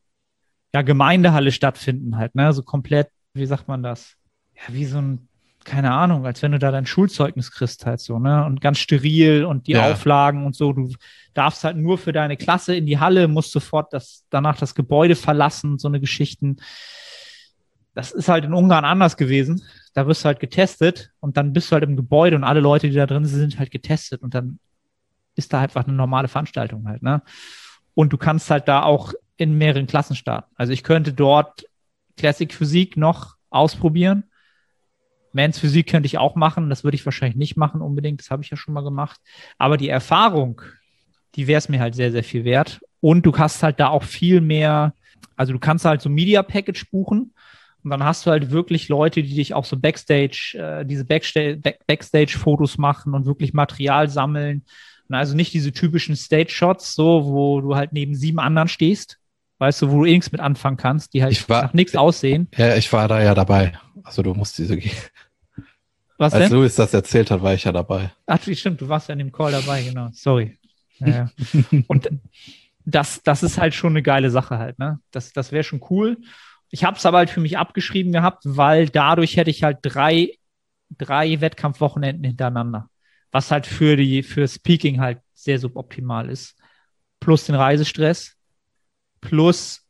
[0.73, 2.51] ja, Gemeindehalle stattfinden, halt, ne?
[2.53, 4.15] So komplett, wie sagt man das?
[4.55, 5.27] Ja, wie so ein,
[5.63, 8.45] keine Ahnung, als wenn du da dein Schulzeugnis kriegst, halt so, ne?
[8.45, 9.91] Und ganz steril und die ja.
[9.91, 10.73] Auflagen und so.
[10.73, 10.91] Du
[11.33, 15.15] darfst halt nur für deine Klasse in die Halle, musst sofort das, danach das Gebäude
[15.15, 16.57] verlassen, so eine Geschichten.
[17.93, 19.61] Das ist halt in Ungarn anders gewesen
[19.95, 22.89] da wirst du halt getestet und dann bist du halt im Gebäude und alle Leute,
[22.89, 24.59] die da drin sind, sind halt getestet und dann
[25.35, 27.23] ist da einfach eine normale Veranstaltung halt, ne?
[27.93, 30.51] Und du kannst halt da auch in mehreren Klassen starten.
[30.55, 31.65] Also ich könnte dort
[32.17, 34.25] Classic Physik noch ausprobieren.
[35.31, 36.69] Mans Physik könnte ich auch machen.
[36.69, 38.19] Das würde ich wahrscheinlich nicht machen unbedingt.
[38.19, 39.21] Das habe ich ja schon mal gemacht.
[39.57, 40.61] Aber die Erfahrung,
[41.35, 42.81] die wäre es mir halt sehr, sehr viel wert.
[42.99, 44.93] Und du hast halt da auch viel mehr,
[45.37, 47.33] also du kannst halt so Media Package buchen
[47.85, 51.61] und dann hast du halt wirklich Leute, die dich auch so Backstage, äh, diese Backstage,
[51.85, 54.65] Backstage-Fotos machen und wirklich Material sammeln.
[55.07, 59.19] Und also nicht diese typischen Stage-Shots, so, wo du halt neben sieben anderen stehst,
[59.59, 62.47] weißt du, wo du eh nichts mit anfangen kannst, die halt war, nach nichts aussehen.
[62.57, 63.73] Ja, ich war da ja dabei.
[64.03, 64.79] Also du musst diese
[66.17, 66.57] Was Als denn?
[66.57, 68.11] Louis das erzählt hat, war ich ja dabei.
[68.25, 70.09] Ach, stimmt, du warst ja in dem Call dabei, genau.
[70.11, 70.57] Sorry.
[70.97, 71.29] Ja, ja.
[71.85, 72.09] Und
[72.85, 74.99] das, das ist halt schon eine geile Sache halt, ne?
[75.11, 76.17] Das, das wäre schon cool.
[76.69, 80.31] Ich habe es aber halt für mich abgeschrieben gehabt, weil dadurch hätte ich halt drei,
[80.89, 82.89] drei Wettkampfwochenenden hintereinander.
[83.31, 86.55] Was halt für die, für Speaking halt sehr suboptimal ist.
[87.19, 88.35] Plus den Reisestress.
[89.21, 89.85] Plus,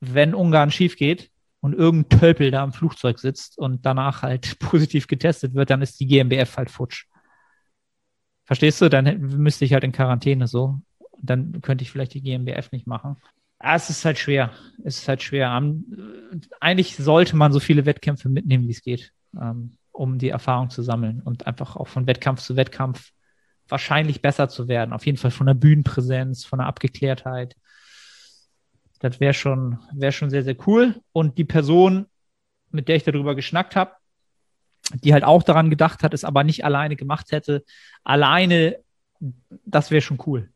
[0.00, 5.06] wenn Ungarn schief geht und irgendein Tölpel da im Flugzeug sitzt und danach halt positiv
[5.06, 7.06] getestet wird, dann ist die GmbF halt futsch.
[8.44, 8.88] Verstehst du?
[8.88, 10.80] Dann müsste ich halt in Quarantäne so.
[11.20, 13.16] Dann könnte ich vielleicht die GmbF nicht machen.
[13.62, 14.52] Ja, es ist halt schwer.
[14.84, 15.50] Es ist halt schwer.
[16.60, 20.82] Eigentlich sollte man so viele Wettkämpfe mitnehmen, wie es geht, ähm, um die Erfahrung zu
[20.82, 23.10] sammeln und einfach auch von Wettkampf zu Wettkampf
[23.68, 24.92] wahrscheinlich besser zu werden.
[24.92, 27.56] Auf jeden Fall von der Bühnenpräsenz, von der Abgeklärtheit.
[29.00, 31.00] Das wäre schon, wäre schon sehr, sehr cool.
[31.12, 32.06] Und die Person,
[32.70, 33.92] mit der ich darüber geschnackt habe,
[35.02, 37.64] die halt auch daran gedacht hat, es aber nicht alleine gemacht hätte,
[38.04, 38.78] alleine,
[39.64, 40.48] das wäre schon cool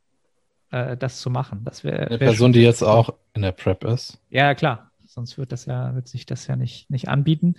[0.73, 1.61] äh, das zu machen.
[1.65, 4.19] Das wäre eine wär Person, die jetzt auch in der Prep ist.
[4.31, 4.91] Ja, klar.
[5.07, 7.57] Sonst wird das ja, wird sich das ja nicht, nicht anbieten.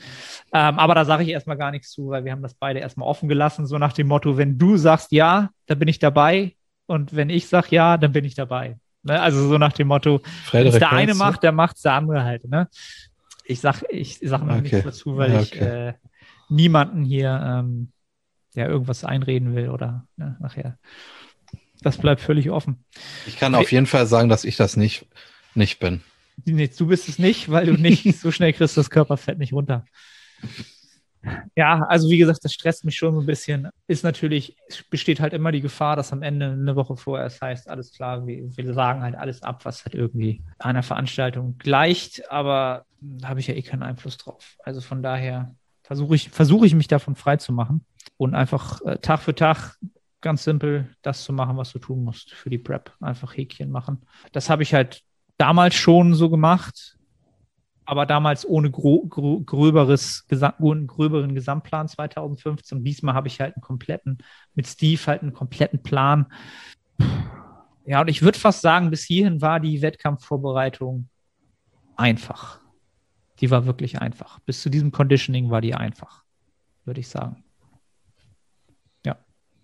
[0.52, 3.08] Ähm, aber da sage ich erstmal gar nichts zu, weil wir haben das beide erstmal
[3.08, 6.56] offen gelassen, so nach dem Motto, wenn du sagst ja, dann bin ich dabei.
[6.88, 8.78] Und wenn ich sage ja, dann bin ich dabei.
[9.04, 9.22] Ne?
[9.22, 10.22] Also so nach dem Motto,
[10.52, 12.46] es der eine macht, der macht der andere halt.
[12.46, 12.68] Ne?
[13.46, 14.62] Ich sag, ich sag noch okay.
[14.62, 15.42] nichts dazu, weil okay.
[15.44, 15.94] ich äh,
[16.50, 17.92] niemanden hier ähm,
[18.56, 20.80] ja irgendwas einreden will oder ne, nachher.
[21.84, 22.84] Das bleibt völlig offen.
[23.28, 25.06] Ich kann auf jeden Fall sagen, dass ich das nicht,
[25.54, 26.02] nicht bin.
[26.46, 29.86] Nee, du bist es nicht, weil du nicht so schnell kriegst das Körperfett nicht runter.
[31.56, 33.70] Ja, also wie gesagt, das stresst mich schon so ein bisschen.
[33.88, 34.58] Ist natürlich,
[34.90, 38.28] besteht halt immer die Gefahr, dass am Ende eine Woche vorher es heißt, alles klar,
[38.28, 43.40] wir, wir sagen halt alles ab, was halt irgendwie einer Veranstaltung gleicht, aber da habe
[43.40, 44.58] ich ja eh keinen Einfluss drauf.
[44.64, 47.86] Also von daher versuche ich, versuche ich mich davon frei zu machen
[48.18, 49.78] und einfach äh, Tag für Tag
[50.24, 52.92] ganz simpel das zu machen, was du tun musst für die Prep.
[53.00, 54.02] Einfach Häkchen machen.
[54.32, 55.04] Das habe ich halt
[55.38, 56.98] damals schon so gemacht
[57.86, 60.26] aber damals ohne gro gröberes,
[60.60, 62.80] ohne gröberen Gesamtplan 2015.
[62.80, 64.18] Und diesmal habe ich halt einen kompletten,
[64.56, 66.28] mit Steve halt einen kompletten Plan.
[67.86, 71.10] Ja, und ich würde fast sagen, bis hierhin war die Wettkampfvorbereitung
[71.96, 72.60] einfach.
[73.40, 74.40] Die war wirklich einfach.
[74.40, 76.24] Bis zu diesem Conditioning war die einfach,
[76.86, 77.44] würde ich sagen.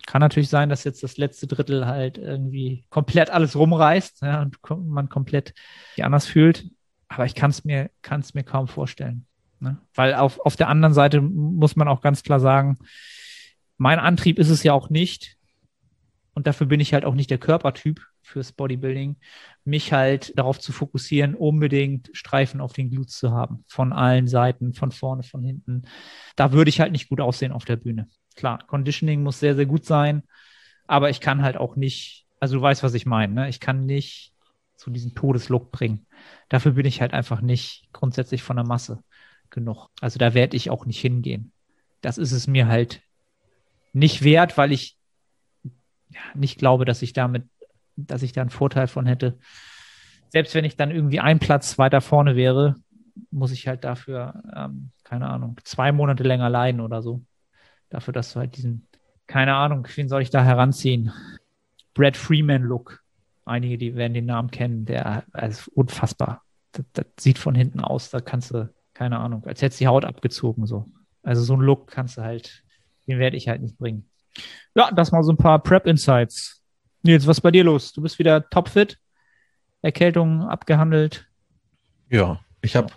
[0.09, 4.57] Kann natürlich sein, dass jetzt das letzte Drittel halt irgendwie komplett alles rumreißt ja, und
[4.87, 5.53] man komplett
[5.97, 6.65] anders fühlt
[7.09, 9.25] aber ich kann es mir, kann's mir kaum vorstellen.
[9.59, 9.77] Ne?
[9.93, 12.77] Weil auf, auf der anderen Seite muss man auch ganz klar sagen,
[13.77, 15.35] mein Antrieb ist es ja auch nicht,
[16.33, 19.17] und dafür bin ich halt auch nicht der Körpertyp fürs Bodybuilding,
[19.65, 23.63] mich halt darauf zu fokussieren, unbedingt Streifen auf den Glutes zu haben.
[23.67, 25.83] Von allen Seiten, von vorne, von hinten.
[26.35, 28.07] Da würde ich halt nicht gut aussehen auf der Bühne.
[28.35, 30.23] Klar, Conditioning muss sehr, sehr gut sein,
[30.87, 33.49] aber ich kann halt auch nicht, also du weißt, was ich meine, ne?
[33.49, 34.33] ich kann nicht
[34.77, 36.05] zu diesem Todeslook bringen.
[36.47, 39.03] Dafür bin ich halt einfach nicht grundsätzlich von der Masse
[39.49, 39.89] genug.
[39.99, 41.51] Also da werde ich auch nicht hingehen.
[42.01, 43.01] Das ist es mir halt
[43.91, 44.97] nicht wert, weil ich
[46.11, 47.43] ja, nicht glaube, dass ich damit,
[48.07, 49.37] dass ich da einen Vorteil von hätte.
[50.29, 52.75] Selbst wenn ich dann irgendwie einen Platz weiter vorne wäre,
[53.31, 57.21] muss ich halt dafür, ähm, keine Ahnung, zwei Monate länger leiden oder so.
[57.89, 58.87] Dafür, dass du halt diesen,
[59.27, 61.11] keine Ahnung, wen soll ich da heranziehen?
[61.93, 63.03] Brad Freeman Look
[63.49, 66.43] einige, die werden den Namen kennen, der ist unfassbar.
[66.71, 69.87] Das, das, sieht von hinten aus, da kannst du, keine Ahnung, als hättest du die
[69.87, 70.85] Haut abgezogen so.
[71.23, 72.63] Also so einen Look kannst du halt,
[73.07, 74.09] den werde ich halt nicht bringen.
[74.75, 76.58] Ja, das mal so ein paar Prep-Insights.
[77.03, 77.93] Nils, was ist bei dir los?
[77.93, 78.99] Du bist wieder topfit,
[79.81, 81.27] Erkältung abgehandelt.
[82.09, 82.93] Ja, ich habe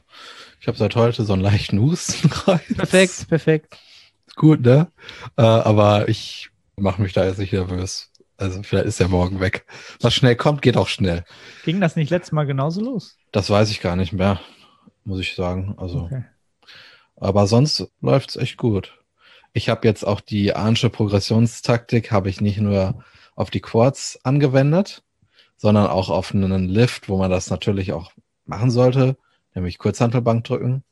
[0.60, 2.28] ich hab seit heute so einen leichten Husten.
[2.28, 3.78] perfekt, perfekt.
[4.34, 4.90] Gut, ne?
[5.36, 8.10] Äh, aber ich mache mich da jetzt nicht nervös.
[8.36, 9.66] Also vielleicht ist er morgen weg.
[10.00, 11.24] Was schnell kommt, geht auch schnell.
[11.64, 13.16] Ging das nicht letztes Mal genauso los?
[13.30, 14.40] Das weiß ich gar nicht mehr,
[15.04, 15.74] muss ich sagen.
[15.78, 16.24] Also, okay.
[17.16, 18.98] aber sonst läuft es echt gut.
[19.52, 23.04] Ich habe jetzt auch die Ahnsche Progressionstaktik, habe ich nicht nur
[23.42, 25.02] auf die Quads angewendet,
[25.56, 28.12] sondern auch auf einen Lift, wo man das natürlich auch
[28.46, 29.16] machen sollte,
[29.54, 30.82] nämlich Kurzhantelbank drücken.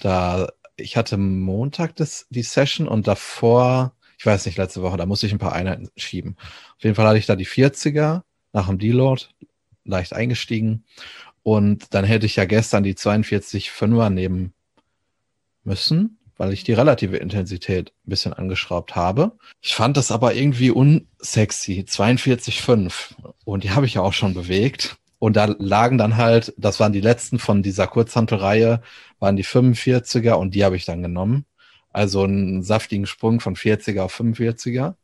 [0.00, 5.06] Da ich hatte Montag das, die Session und davor ich weiß nicht, letzte Woche, da
[5.06, 6.36] musste ich ein paar Einheiten schieben.
[6.76, 9.24] Auf jeden Fall hatte ich da die 40er nach dem Deload,
[9.84, 10.84] leicht eingestiegen.
[11.42, 14.52] Und dann hätte ich ja gestern die 42 5er nehmen
[15.64, 19.32] müssen, weil ich die relative Intensität ein bisschen angeschraubt habe.
[19.60, 23.14] Ich fand das aber irgendwie unsexy, 42,5.
[23.44, 24.96] Und die habe ich ja auch schon bewegt.
[25.18, 28.82] Und da lagen dann halt, das waren die letzten von dieser Kurzhantelreihe,
[29.18, 31.46] waren die 45er und die habe ich dann genommen.
[31.90, 34.94] Also einen saftigen Sprung von 40er auf 45er.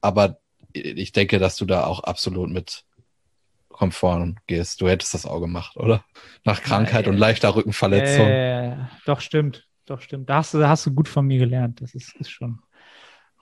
[0.00, 0.38] Aber
[0.72, 2.84] ich denke, dass du da auch absolut mit
[3.68, 4.80] Komfort gehst.
[4.80, 6.04] Du hättest das auch gemacht, oder?
[6.44, 8.26] Nach Krankheit ja, und leichter Rückenverletzung.
[8.26, 9.66] Äh, doch, stimmt.
[9.86, 10.28] Doch, stimmt.
[10.28, 11.80] Da hast du, da hast du gut von mir gelernt.
[11.80, 12.58] Das ist, ist schon.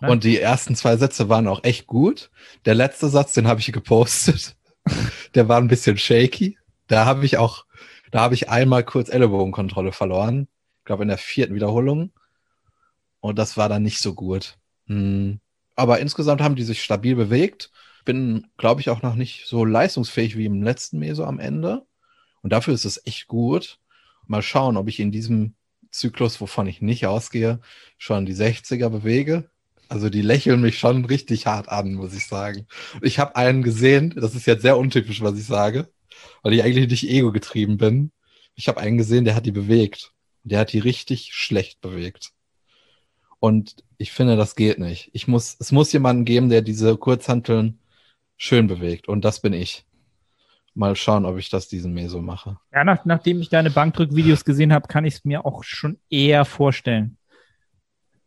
[0.00, 0.10] Ne?
[0.10, 2.30] Und die ersten zwei Sätze waren auch echt gut.
[2.66, 4.56] Der letzte Satz, den habe ich gepostet.
[5.34, 6.58] Der war ein bisschen shaky.
[6.86, 7.64] Da habe ich auch,
[8.10, 10.48] da habe ich einmal kurz Ellenbogenkontrolle verloren.
[10.80, 12.12] Ich glaube in der vierten Wiederholung.
[13.20, 14.58] Und das war dann nicht so gut.
[14.86, 15.40] Hm.
[15.76, 17.70] Aber insgesamt haben die sich stabil bewegt.
[18.04, 21.86] Bin, glaube ich, auch noch nicht so leistungsfähig wie im letzten Meso am Ende.
[22.42, 23.78] Und dafür ist es echt gut.
[24.26, 25.54] Mal schauen, ob ich in diesem
[25.94, 27.60] Zyklus, wovon ich nicht ausgehe,
[27.98, 29.48] schon die 60er bewege.
[29.88, 32.66] Also die lächeln mich schon richtig hart an, muss ich sagen.
[33.02, 35.88] Ich habe einen gesehen, das ist jetzt sehr untypisch, was ich sage,
[36.42, 38.10] weil ich eigentlich nicht ego getrieben bin.
[38.54, 40.12] Ich habe einen gesehen, der hat die bewegt.
[40.42, 42.32] Der hat die richtig schlecht bewegt.
[43.40, 45.10] Und ich finde, das geht nicht.
[45.12, 47.78] Ich muss, es muss jemanden geben, der diese Kurzhanteln
[48.36, 49.08] schön bewegt.
[49.08, 49.84] Und das bin ich.
[50.74, 52.58] Mal schauen, ob ich das diesen Meso mache.
[52.72, 56.44] Ja, nach, nachdem ich deine Bankdrückvideos gesehen habe, kann ich es mir auch schon eher
[56.44, 57.16] vorstellen.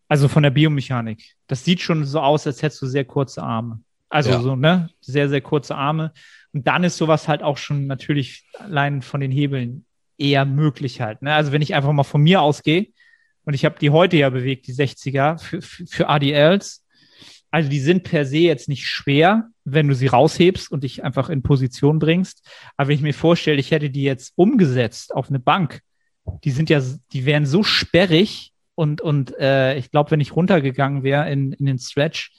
[0.07, 1.35] Also von der Biomechanik.
[1.47, 3.81] Das sieht schon so aus, als hättest du sehr kurze Arme.
[4.09, 4.39] Also Ja.
[4.41, 4.89] so, ne?
[5.01, 6.13] Sehr, sehr kurze Arme.
[6.53, 9.85] Und dann ist sowas halt auch schon natürlich allein von den Hebeln
[10.17, 11.21] eher möglich halt.
[11.21, 11.33] Ne?
[11.33, 12.87] Also wenn ich einfach mal von mir ausgehe
[13.43, 16.85] und ich habe die heute ja bewegt, die 60er für, für, für ADLs.
[17.51, 21.29] Also die sind per se jetzt nicht schwer, wenn du sie raushebst und dich einfach
[21.29, 22.47] in Position bringst.
[22.75, 25.81] Aber wenn ich mir vorstelle, ich hätte die jetzt umgesetzt auf eine Bank,
[26.43, 26.81] die sind ja,
[27.13, 31.65] die wären so sperrig und, und äh, ich glaube, wenn ich runtergegangen wäre in, in
[31.65, 32.31] den Stretch,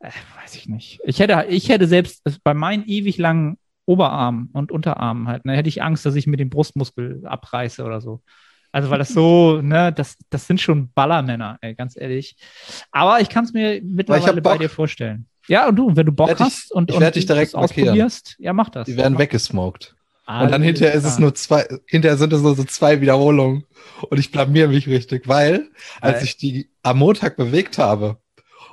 [0.00, 0.10] äh,
[0.42, 1.00] weiß ich nicht.
[1.04, 5.68] Ich hätte, ich hätte selbst bei meinen ewig langen Oberarmen und Unterarmen halt, ne, hätte
[5.68, 8.22] ich Angst, dass ich mir den Brustmuskel abreiße oder so.
[8.72, 12.36] Also, weil das so, ne, das, das sind schon Ballermänner, ey, ganz ehrlich.
[12.92, 15.26] Aber ich kann es mir mittlerweile bei dir vorstellen.
[15.48, 18.52] Ja, und du, wenn du Bock ich- hast und, ich und dich direkt ausprobierst, ja,
[18.52, 18.86] mach das.
[18.86, 19.96] Die werden mach weggesmoked.
[20.26, 23.64] Alles Und dann hinterher ist es nur zwei, hinterher sind es nur so zwei Wiederholungen.
[24.08, 26.24] Und ich blamier mich richtig, weil, als Geil.
[26.24, 28.20] ich die am Montag bewegt habe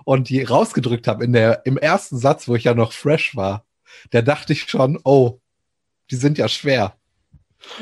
[0.06, 3.66] und die rausgedrückt habe in der, im ersten Satz, wo ich ja noch fresh war,
[4.12, 5.40] da dachte ich schon, oh,
[6.12, 6.96] die sind ja schwer.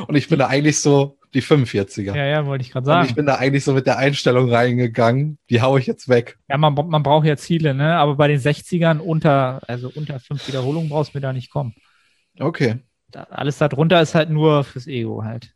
[0.07, 2.15] Und ich bin da eigentlich so die 45er.
[2.15, 3.15] Ja, ja, wollte ich gerade Und ich sagen.
[3.15, 6.37] bin da eigentlich so mit der Einstellung reingegangen, die hau ich jetzt weg.
[6.49, 7.95] Ja, man, man braucht ja Ziele, ne?
[7.97, 11.75] Aber bei den 60ern unter, also unter fünf Wiederholungen brauchst du mir da nicht kommen.
[12.39, 12.79] Okay.
[13.11, 15.53] Da, alles darunter ist halt nur fürs Ego halt.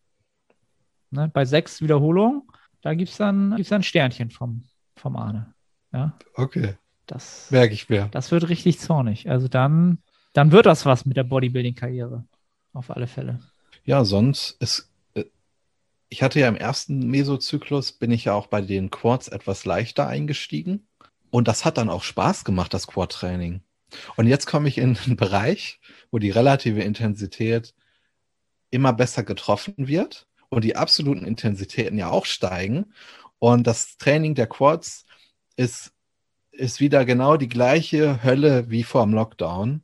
[1.12, 1.30] Ne?
[1.34, 2.44] Bei sechs Wiederholungen,
[2.82, 4.64] da gibt's dann, gibt's dann ein Sternchen vom,
[4.96, 5.54] vom Arne.
[5.92, 6.76] Ja, Okay.
[7.08, 8.08] das, Merke ich mir.
[8.12, 9.30] das wird richtig zornig.
[9.30, 10.00] Also dann,
[10.34, 12.26] dann wird das was mit der Bodybuilding-Karriere.
[12.74, 13.40] Auf alle Fälle.
[13.84, 14.89] Ja, sonst ist.
[16.10, 20.08] Ich hatte ja im ersten Mesozyklus, bin ich ja auch bei den Quads etwas leichter
[20.08, 20.88] eingestiegen.
[21.30, 23.62] Und das hat dann auch Spaß gemacht, das Quad-Training.
[24.16, 25.80] Und jetzt komme ich in einen Bereich,
[26.12, 27.74] wo die relative Intensität
[28.72, 32.94] immer besser getroffen wird und die absoluten Intensitäten ja auch steigen.
[33.40, 35.06] Und das Training der Quads
[35.56, 35.94] ist,
[36.52, 39.84] ist wieder genau die gleiche Hölle wie vor dem Lockdown.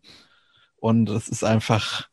[0.77, 2.09] Und es ist einfach,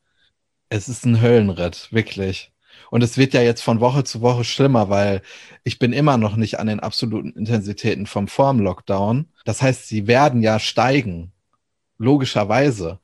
[0.69, 2.52] es ist ein Höllenritt, wirklich.
[2.91, 5.23] Und es wird ja jetzt von Woche zu Woche schlimmer, weil
[5.65, 9.27] ich bin immer noch nicht an den absoluten Intensitäten vom vorm Lockdown.
[9.45, 11.33] Das heißt, sie werden ja steigen.
[11.99, 12.99] Logischerweise.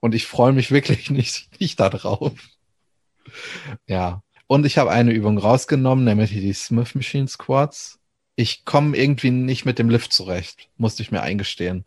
[0.00, 2.32] Und ich freue mich wirklich nicht, nicht darauf.
[3.86, 4.22] Ja.
[4.46, 7.98] Und ich habe eine Übung rausgenommen, nämlich die Smith Machine Squats.
[8.36, 11.84] Ich komme irgendwie nicht mit dem Lift zurecht, musste ich mir eingestehen.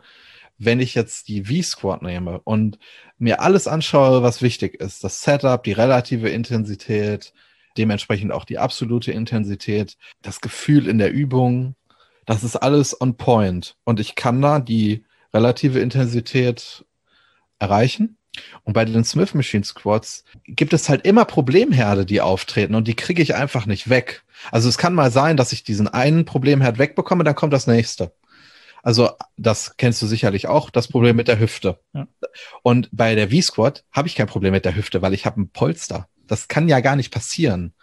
[0.60, 2.78] Wenn ich jetzt die V-Squat nehme und
[3.18, 7.34] mir alles anschaue, was wichtig ist, das Setup, die relative Intensität,
[7.78, 11.76] dementsprechend auch die absolute Intensität, das Gefühl in der Übung,
[12.26, 13.76] das ist alles on point.
[13.86, 16.86] Und ich kann da die relative Intensität
[17.58, 18.18] erreichen.
[18.64, 22.96] Und bei den Smith Machine Squats gibt es halt immer Problemherde, die auftreten und die
[22.96, 24.24] kriege ich einfach nicht weg.
[24.52, 28.14] Also es kann mal sein, dass ich diesen einen Problemherd wegbekomme, dann kommt das nächste.
[28.84, 31.80] Also das kennst du sicherlich auch, das Problem mit der Hüfte.
[31.94, 32.08] Ja.
[32.64, 35.50] Und bei der V-Squat habe ich kein Problem mit der Hüfte, weil ich habe ein
[35.50, 36.08] Polster.
[36.28, 37.74] Das kann ja gar nicht passieren.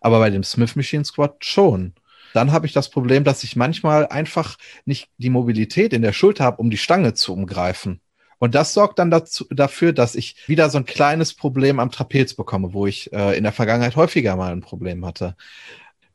[0.00, 1.94] Aber bei dem Smith Machine Squat schon.
[2.32, 6.44] Dann habe ich das Problem, dass ich manchmal einfach nicht die Mobilität in der Schulter
[6.44, 8.00] habe, um die Stange zu umgreifen.
[8.38, 12.34] Und das sorgt dann dazu, dafür, dass ich wieder so ein kleines Problem am Trapez
[12.34, 15.36] bekomme, wo ich äh, in der Vergangenheit häufiger mal ein Problem hatte.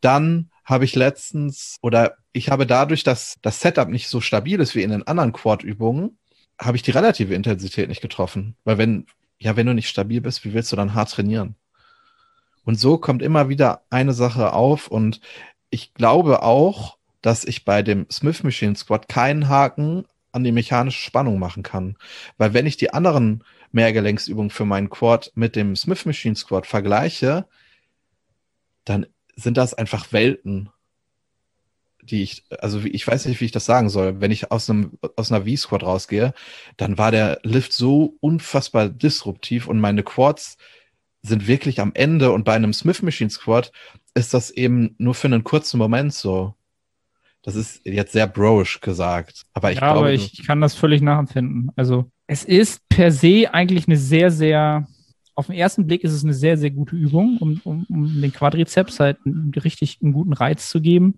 [0.02, 4.76] Dann habe ich letztens oder ich habe dadurch, dass das Setup nicht so stabil ist
[4.76, 6.18] wie in den anderen Quad-Übungen,
[6.60, 8.56] habe ich die relative Intensität nicht getroffen.
[8.64, 9.08] Weil wenn,
[9.40, 11.56] ja, wenn du nicht stabil bist, wie willst du dann hart trainieren?
[12.64, 15.20] Und so kommt immer wieder eine Sache auf und
[15.72, 21.04] ich glaube auch, dass ich bei dem Smith Machine Squat keinen Haken an die mechanische
[21.04, 21.98] Spannung machen kann.
[22.38, 27.46] Weil wenn ich die anderen Mehrgelenksübungen für meinen Quad mit dem Smith Machine Squat vergleiche,
[28.86, 29.06] dann
[29.42, 30.70] sind das einfach Welten,
[32.04, 34.22] die ich, also wie, ich weiß nicht, wie ich das sagen soll.
[34.22, 36.34] Wenn ich aus einem, aus einer V-Squat rausgehe,
[36.78, 40.58] dann war der Lift so unfassbar disruptiv und meine Quads
[41.22, 43.72] sind wirklich am Ende und bei einem Smith Machine Squat
[44.14, 46.56] ist das eben nur für einen kurzen Moment so.
[47.44, 51.02] Das ist jetzt sehr broish gesagt, aber ich ja, glaube, aber ich kann das völlig
[51.02, 51.72] nachempfinden.
[51.76, 54.88] Also es ist per se eigentlich eine sehr, sehr,
[55.36, 58.34] auf den ersten Blick ist es eine sehr, sehr gute Übung, um, um, um den
[58.34, 61.18] Quadrizeps halt einen, richtig einen guten Reiz zu geben.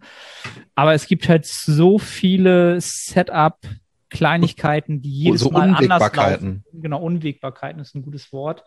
[0.75, 6.63] Aber es gibt halt so viele Setup-Kleinigkeiten, die jedes so Mal anders laufen.
[6.73, 8.63] Genau, Unwägbarkeiten ist ein gutes Wort,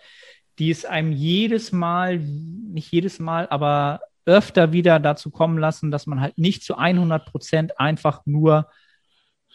[0.58, 6.06] die es einem jedes Mal, nicht jedes Mal, aber öfter wieder dazu kommen lassen, dass
[6.06, 8.68] man halt nicht zu 100 Prozent einfach nur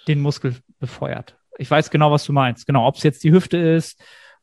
[0.08, 1.36] den Muskel befeuert.
[1.58, 2.66] Ich weiß genau, was du meinst.
[2.66, 4.02] Genau, ob es jetzt die Hüfte ist,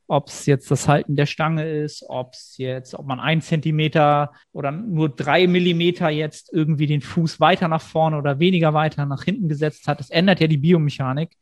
[0.09, 4.33] ob es jetzt das Halten der Stange ist, ob es jetzt, ob man ein Zentimeter
[4.53, 9.25] oder nur drei Millimeter jetzt irgendwie den Fuß weiter nach vorne oder weniger weiter nach
[9.25, 10.01] hinten gesetzt hat.
[10.01, 11.37] Das ändert ja die Biomechanik.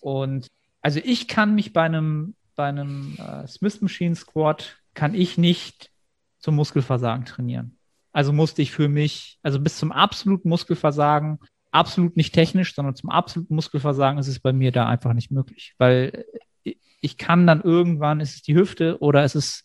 [0.00, 0.48] Und
[0.82, 5.92] also ich kann mich bei einem, bei einem äh, Smith Machine Squat, kann ich nicht
[6.40, 7.78] zum Muskelversagen trainieren.
[8.12, 11.38] Also musste ich für mich, also bis zum absoluten Muskelversagen,
[11.70, 15.74] absolut nicht technisch, sondern zum absoluten Muskelversagen ist es bei mir da einfach nicht möglich.
[15.78, 16.24] Weil
[16.64, 19.64] ich kann dann irgendwann, ist es die Hüfte oder ist es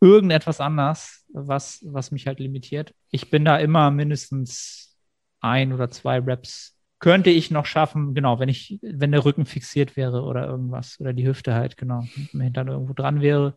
[0.00, 2.94] irgendetwas anders, was, was mich halt limitiert.
[3.10, 4.96] Ich bin da immer mindestens
[5.40, 9.96] ein oder zwei Reps könnte ich noch schaffen, genau, wenn ich, wenn der Rücken fixiert
[9.96, 13.54] wäre oder irgendwas oder die Hüfte halt, genau, im Hintern irgendwo dran wäre.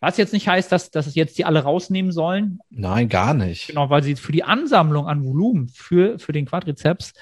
[0.00, 2.60] Was jetzt nicht heißt, dass, dass jetzt die alle rausnehmen sollen.
[2.70, 3.68] Nein, gar nicht.
[3.68, 7.12] Genau, weil sie für die Ansammlung an Volumen für, für den Quadrizeps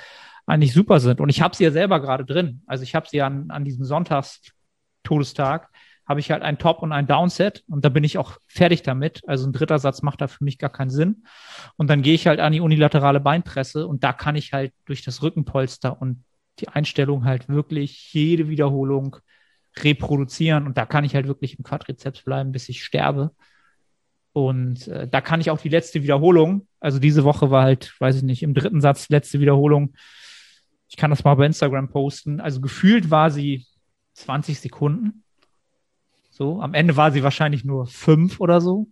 [0.45, 1.21] eigentlich super sind.
[1.21, 2.63] Und ich habe sie ja selber gerade drin.
[2.67, 3.85] Also ich habe sie an, an diesem
[5.07, 5.69] Sonntags-Todestag
[6.09, 9.23] habe ich halt ein Top und ein Downset und da bin ich auch fertig damit.
[9.27, 11.25] Also ein dritter Satz macht da für mich gar keinen Sinn.
[11.77, 15.03] Und dann gehe ich halt an die unilaterale Beinpresse und da kann ich halt durch
[15.03, 16.23] das Rückenpolster und
[16.61, 19.17] die Einstellung halt wirklich jede Wiederholung
[19.79, 23.33] reproduzieren und da kann ich halt wirklich im Quadrizeps bleiben, bis ich sterbe.
[24.33, 28.17] Und äh, da kann ich auch die letzte Wiederholung, also diese Woche war halt, weiß
[28.17, 29.95] ich nicht, im dritten Satz letzte Wiederholung.
[30.89, 32.41] Ich kann das mal bei Instagram posten.
[32.41, 33.67] Also gefühlt war sie
[34.17, 35.23] 20 Sekunden
[36.37, 38.89] so, am Ende war sie wahrscheinlich nur fünf oder so.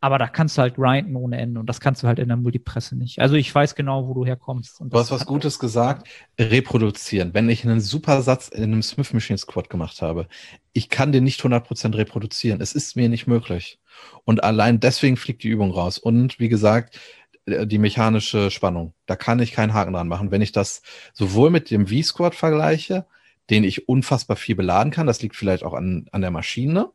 [0.00, 2.36] Aber da kannst du halt grinden ohne Ende und das kannst du halt in der
[2.36, 3.20] Multipresse nicht.
[3.20, 4.80] Also ich weiß genau, wo du herkommst.
[4.80, 6.08] du hast was Gutes gesagt.
[6.40, 7.34] Reproduzieren.
[7.34, 10.26] Wenn ich einen super Satz in einem Smith Machine Squad gemacht habe,
[10.72, 12.60] ich kann den nicht 100% reproduzieren.
[12.60, 13.78] Es ist mir nicht möglich.
[14.24, 15.98] Und allein deswegen fliegt die Übung raus.
[15.98, 16.98] Und wie gesagt,
[17.46, 18.94] äh, die mechanische Spannung.
[19.06, 20.32] Da kann ich keinen Haken dran machen.
[20.32, 20.82] Wenn ich das
[21.12, 23.06] sowohl mit dem V-Squad vergleiche,
[23.50, 25.06] den ich unfassbar viel beladen kann.
[25.06, 26.90] Das liegt vielleicht auch an, an der Maschine,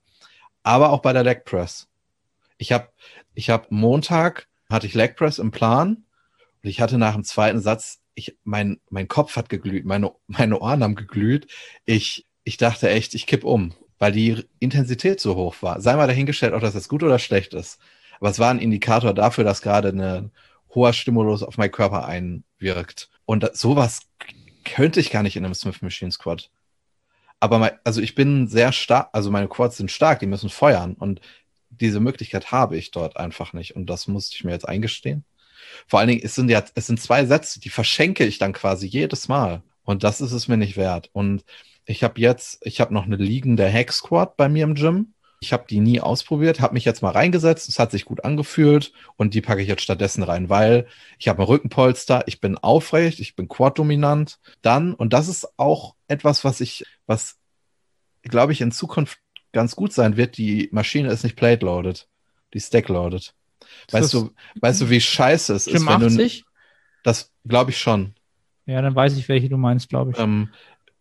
[0.63, 1.87] aber auch bei der Leg Press.
[2.57, 2.89] Ich habe
[3.35, 6.03] ich hab Montag hatte ich Leg Press im Plan
[6.63, 10.59] und ich hatte nach dem zweiten Satz, ich, mein, mein Kopf hat geglüht, meine, meine
[10.59, 11.47] Ohren haben geglüht.
[11.85, 15.79] Ich, ich dachte echt, ich kipp um, weil die Intensität so hoch war.
[15.81, 17.79] Sei mal dahingestellt, ob das jetzt gut oder schlecht ist.
[18.19, 20.31] Aber es war ein Indikator dafür, dass gerade ein
[20.73, 23.09] hoher Stimulus auf meinen Körper einwirkt.
[23.25, 24.01] Und sowas
[24.68, 26.49] könnte ich gar nicht in einem Smith Machine Squad.
[27.39, 30.93] Aber mein, also ich bin sehr stark, also meine Quads sind stark, die müssen feuern
[30.93, 31.22] und
[31.70, 35.24] diese Möglichkeit habe ich dort einfach nicht und das musste ich mir jetzt eingestehen.
[35.88, 38.88] Vor allen Dingen, es sind ja, es sind zwei Sätze, die verschenke ich dann quasi
[38.88, 41.09] jedes Mal und das ist es mir nicht wert.
[41.13, 41.43] Und
[41.86, 45.53] ich habe jetzt, ich habe noch eine liegende Hack Squad bei mir im Gym ich
[45.53, 49.33] habe die nie ausprobiert, habe mich jetzt mal reingesetzt, es hat sich gut angefühlt und
[49.33, 50.88] die packe ich jetzt stattdessen rein, weil
[51.19, 54.39] ich habe ein Rückenpolster, ich bin aufrecht, ich bin quad-dominant.
[54.61, 57.38] Dann, und das ist auch etwas, was ich, was,
[58.23, 59.19] glaube ich, in Zukunft
[59.53, 62.07] ganz gut sein wird, die Maschine ist nicht plate-loaded,
[62.53, 63.33] die stack-loaded.
[63.91, 66.41] Weißt du, weißt du, wie scheiße es ist, wenn 80?
[66.41, 66.47] du.
[67.03, 68.15] Das glaube ich schon.
[68.65, 70.19] Ja, dann weiß ich, welche du meinst, glaube ich.
[70.19, 70.49] Ähm,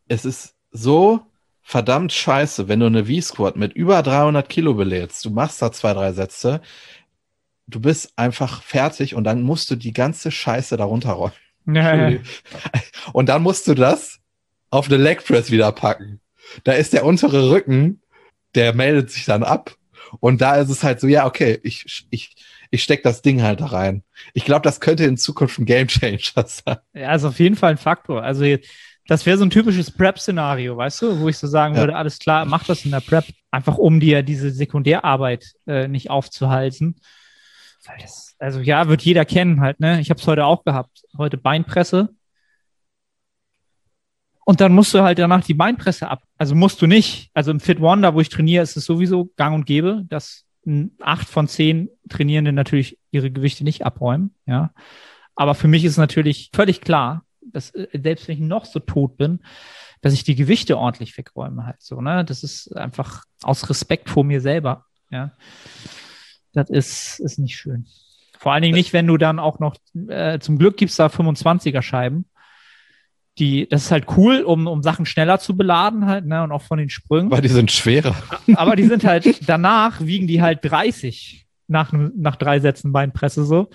[0.09, 1.27] es ist so
[1.67, 5.25] verdammt scheiße, wenn du eine V-Squad mit über 300 Kilo belädst.
[5.25, 6.61] Du machst da zwei, drei Sätze.
[7.67, 11.33] Du bist einfach fertig und dann musst du die ganze Scheiße darunter rollen.
[11.67, 12.19] Ja, ja.
[13.13, 14.21] Und dann musst du das
[14.71, 16.21] auf eine Leg Press wieder packen.
[16.63, 18.01] Da ist der untere Rücken,
[18.55, 19.75] der meldet sich dann ab.
[20.21, 22.37] Und da ist es halt so, ja, okay, ich, ich,
[22.71, 24.05] ich steck das Ding halt da rein.
[24.35, 26.77] Ich glaube, das könnte in Zukunft ein Game Changer sein.
[26.95, 28.23] Ja, ist auf jeden Fall ein Faktor.
[28.23, 28.45] Also
[29.09, 31.81] das wäre so ein typisches Prep-Szenario, weißt du, wo ich so sagen ja.
[31.81, 36.11] würde, alles klar, mach das in der Prep, einfach um dir diese Sekundärarbeit äh, nicht
[36.11, 36.97] aufzuhalten.
[37.87, 40.01] Weil das, also ja, wird jeder kennen halt, ne?
[40.01, 41.05] Ich habe es heute auch gehabt.
[41.17, 42.09] Heute Beinpresse.
[44.45, 46.23] Und dann musst du halt danach die Beinpresse ab.
[46.37, 47.31] Also musst du nicht.
[47.35, 50.45] Also im Fit One, da wo ich trainiere, ist es sowieso gang und gäbe, dass
[51.01, 54.73] acht von zehn Trainierende natürlich ihre Gewichte nicht abräumen, ja.
[55.37, 57.26] Aber für mich ist natürlich völlig klar,
[57.57, 59.41] dass äh, selbst wenn ich noch so tot bin,
[60.03, 62.25] dass ich die Gewichte ordentlich wegräume halt so, ne?
[62.25, 65.33] Das ist einfach aus Respekt vor mir selber, ja.
[66.53, 67.87] Das ist, ist nicht schön.
[68.39, 69.77] Vor allen Dingen nicht, wenn du dann auch noch,
[70.09, 72.27] äh, zum Glück gibt's da 25er Scheiben.
[73.39, 76.63] Die, das ist halt cool, um, um Sachen schneller zu beladen halt, ne, und auch
[76.63, 77.31] von den Sprüngen.
[77.31, 78.15] Weil die sind schwerer.
[78.55, 83.69] Aber die sind halt, danach wiegen die halt 30 nach, nach drei Sätzen Beinpresse so.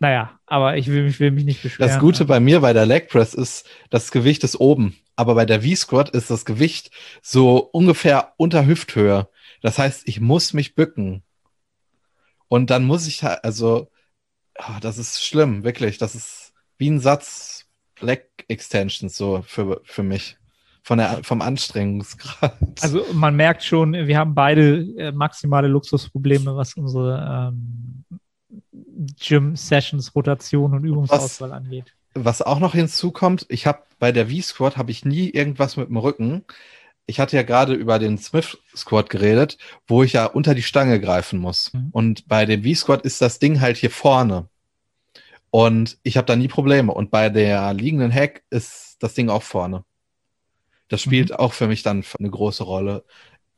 [0.00, 1.90] Naja, aber ich will mich, will mich nicht beschweren.
[1.90, 4.96] Das Gute bei mir bei der Leg Press ist, das Gewicht ist oben.
[5.16, 6.90] Aber bei der V-Squat ist das Gewicht
[7.22, 9.28] so ungefähr unter Hüfthöhe.
[9.62, 11.22] Das heißt, ich muss mich bücken.
[12.48, 13.90] Und dann muss ich halt, also,
[14.58, 15.98] oh, das ist schlimm, wirklich.
[15.98, 17.66] Das ist wie ein Satz
[18.00, 20.36] Leg Extensions so für, für mich.
[20.82, 22.58] Von der, vom Anstrengungsgrad.
[22.82, 28.04] Also man merkt schon, wir haben beide äh, maximale Luxusprobleme, was unsere ähm,
[29.18, 31.94] Gym-Sessions, Rotation und Übungsauswahl was, angeht.
[32.14, 35.96] was auch noch hinzukommt, ich habe bei der V-Squad habe ich nie irgendwas mit dem
[35.96, 36.44] Rücken.
[37.06, 41.00] Ich hatte ja gerade über den Smith Squad geredet, wo ich ja unter die Stange
[41.00, 41.72] greifen muss.
[41.72, 41.88] Mhm.
[41.92, 44.48] Und bei dem V-Squad ist das Ding halt hier vorne.
[45.50, 46.92] Und ich habe da nie Probleme.
[46.92, 49.84] Und bei der liegenden Hack ist das Ding auch vorne.
[50.88, 51.36] Das spielt mhm.
[51.36, 53.04] auch für mich dann eine große Rolle.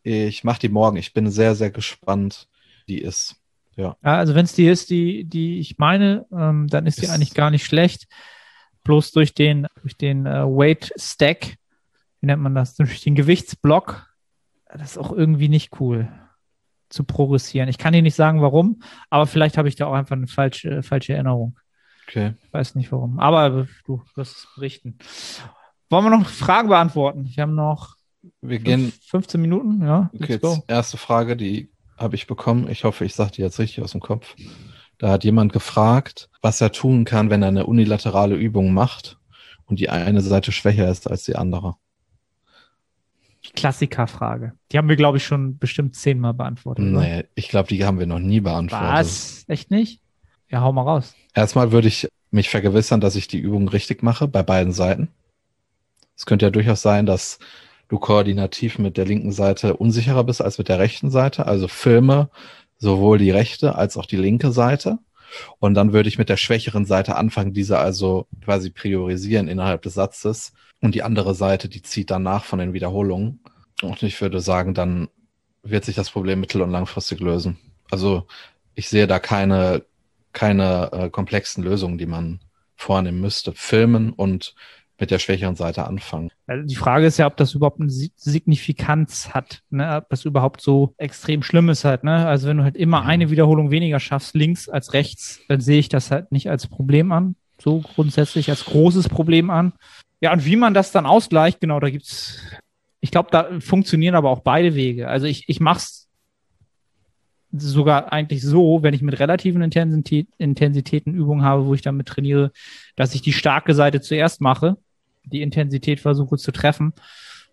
[0.02, 0.96] Ich mache die morgen.
[0.96, 2.48] Ich bin sehr, sehr gespannt,
[2.86, 3.36] die ist.
[3.76, 3.96] Ja.
[4.00, 7.34] also wenn es die ist, die, die ich meine, ähm, dann ist, ist die eigentlich
[7.34, 8.06] gar nicht schlecht.
[8.84, 11.56] Bloß durch den, durch den äh, Weight Stack,
[12.20, 12.74] wie nennt man das?
[12.74, 14.08] Durch den Gewichtsblock,
[14.72, 16.08] das ist auch irgendwie nicht cool
[16.88, 17.68] zu progressieren.
[17.68, 20.82] Ich kann dir nicht sagen, warum, aber vielleicht habe ich da auch einfach eine falsche,
[20.82, 21.58] falsche Erinnerung.
[22.06, 22.34] Okay.
[22.44, 23.18] Ich weiß nicht warum.
[23.18, 24.96] Aber du wirst es berichten.
[25.90, 27.28] Wollen wir noch Fragen beantworten?
[27.34, 27.96] Wir haben noch
[28.40, 30.10] wir gehen 15 Minuten, ja.
[30.14, 32.68] Okay, jetzt erste Frage, die habe ich bekommen.
[32.68, 34.34] Ich hoffe, ich sage die jetzt richtig aus dem Kopf.
[34.98, 39.18] Da hat jemand gefragt, was er tun kann, wenn er eine unilaterale Übung macht
[39.66, 41.76] und die eine Seite schwächer ist als die andere.
[43.54, 44.52] Klassikerfrage.
[44.70, 46.92] Die haben wir, glaube ich, schon bestimmt zehnmal beantwortet.
[46.92, 47.24] Oder?
[47.34, 48.88] ich glaube, die haben wir noch nie beantwortet.
[48.88, 49.44] Was?
[49.48, 50.00] Echt nicht?
[50.48, 51.14] Ja, hau mal raus.
[51.34, 55.08] Erstmal würde ich mich vergewissern, dass ich die Übung richtig mache bei beiden Seiten.
[56.16, 57.38] Es könnte ja durchaus sein, dass
[57.88, 61.46] du koordinativ mit der linken Seite unsicherer bist als mit der rechten Seite.
[61.46, 62.30] Also filme
[62.78, 64.98] sowohl die rechte als auch die linke Seite.
[65.58, 69.94] Und dann würde ich mit der schwächeren Seite anfangen, diese also quasi priorisieren innerhalb des
[69.94, 70.52] Satzes.
[70.80, 73.40] Und die andere Seite, die zieht danach von den Wiederholungen.
[73.82, 75.08] Und ich würde sagen, dann
[75.62, 77.58] wird sich das Problem mittel- und langfristig lösen.
[77.90, 78.26] Also
[78.74, 79.84] ich sehe da keine,
[80.32, 82.40] keine äh, komplexen Lösungen, die man
[82.76, 83.52] vornehmen müsste.
[83.52, 84.54] Filmen und
[84.98, 86.30] mit der schwächeren Seite anfangen.
[86.48, 89.96] Die Frage ist ja, ob das überhaupt eine Signifikanz hat, ne?
[89.96, 92.04] ob das überhaupt so extrem schlimm ist halt.
[92.04, 92.26] Ne?
[92.26, 95.88] Also wenn du halt immer eine Wiederholung weniger schaffst, links als rechts, dann sehe ich
[95.88, 99.72] das halt nicht als Problem an, so grundsätzlich als großes Problem an.
[100.20, 102.40] Ja, und wie man das dann ausgleicht, genau, da gibt's,
[103.00, 105.08] ich glaube, da funktionieren aber auch beide Wege.
[105.08, 106.08] Also ich, ich mache es
[107.52, 112.50] sogar eigentlich so, wenn ich mit relativen Intensität, Intensitäten Übungen habe, wo ich damit trainiere,
[112.96, 114.76] dass ich die starke Seite zuerst mache
[115.26, 116.92] die Intensität versuche zu treffen.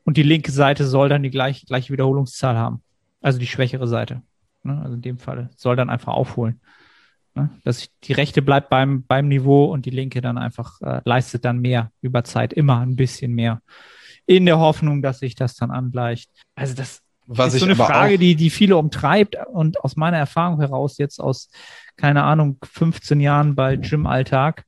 [0.05, 2.81] Und die linke Seite soll dann die gleiche, gleiche Wiederholungszahl haben.
[3.21, 4.21] Also die schwächere Seite.
[4.63, 4.79] Ne?
[4.81, 6.59] Also in dem Fall soll dann einfach aufholen.
[7.35, 7.49] Ne?
[7.63, 11.45] Dass ich, die rechte bleibt beim, beim Niveau und die linke dann einfach äh, leistet
[11.45, 13.61] dann mehr über Zeit, immer ein bisschen mehr.
[14.25, 16.29] In der Hoffnung, dass sich das dann angleicht.
[16.55, 20.59] Also das Was ist so eine Frage, die, die viele umtreibt und aus meiner Erfahrung
[20.59, 21.49] heraus jetzt aus,
[21.97, 24.65] keine Ahnung, 15 Jahren bei Gym-Alltag.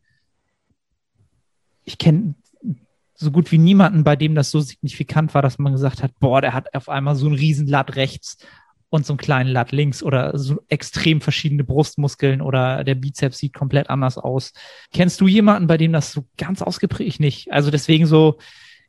[1.84, 2.36] Ich kenne
[3.16, 6.42] so gut wie niemanden, bei dem das so signifikant war, dass man gesagt hat, boah,
[6.42, 8.38] der hat auf einmal so einen riesen Latt rechts
[8.90, 13.54] und so einen kleinen Latt links oder so extrem verschiedene Brustmuskeln oder der Bizeps sieht
[13.54, 14.54] komplett anders aus.
[14.94, 17.52] Kennst du jemanden, bei dem das so ganz ausgeprägt nicht?
[17.52, 18.38] Also deswegen so,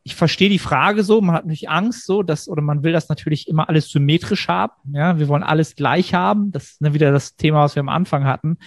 [0.03, 3.09] ich verstehe die Frage so, man hat nicht Angst so, dass, oder man will das
[3.09, 4.73] natürlich immer alles symmetrisch haben.
[4.93, 6.53] Ja, wir wollen alles gleich haben.
[6.53, 8.59] Das ist dann wieder das Thema, was wir am Anfang hatten.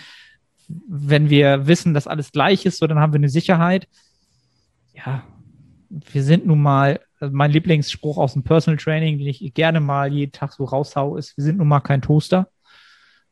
[0.68, 3.88] Wenn wir wissen, dass alles gleich ist, so dann haben wir eine Sicherheit.
[4.93, 5.24] Ja,
[5.90, 10.12] wir sind nun mal, also mein Lieblingsspruch aus dem Personal Training, den ich gerne mal
[10.14, 12.50] jeden Tag so raushau, ist, wir sind nun mal kein Toaster,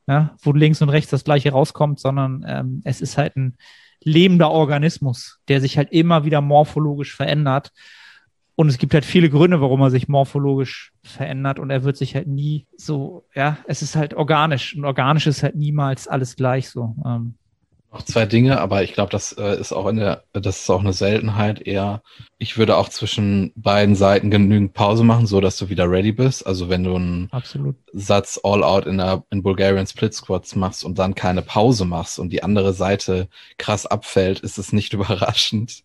[0.07, 3.57] ja, wo links und rechts das gleiche rauskommt, sondern ähm, es ist halt ein
[4.03, 7.71] lebender Organismus, der sich halt immer wieder morphologisch verändert.
[8.55, 12.15] Und es gibt halt viele Gründe, warum er sich morphologisch verändert und er wird sich
[12.15, 16.69] halt nie so, ja, es ist halt organisch und organisch ist halt niemals alles gleich
[16.69, 16.95] so.
[17.05, 17.35] Ähm,
[17.91, 20.81] noch zwei Dinge, aber ich glaube, das äh, ist auch in der, das ist auch
[20.81, 22.01] eine Seltenheit eher.
[22.37, 26.45] Ich würde auch zwischen beiden Seiten genügend Pause machen, so dass du wieder ready bist.
[26.45, 27.75] Also wenn du einen Absolut.
[27.93, 32.19] Satz All Out in der in Bulgarian Split Squats machst und dann keine Pause machst
[32.19, 35.83] und die andere Seite krass abfällt, ist es nicht überraschend.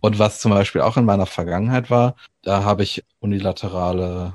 [0.00, 4.34] Und was zum Beispiel auch in meiner Vergangenheit war, da habe ich unilaterale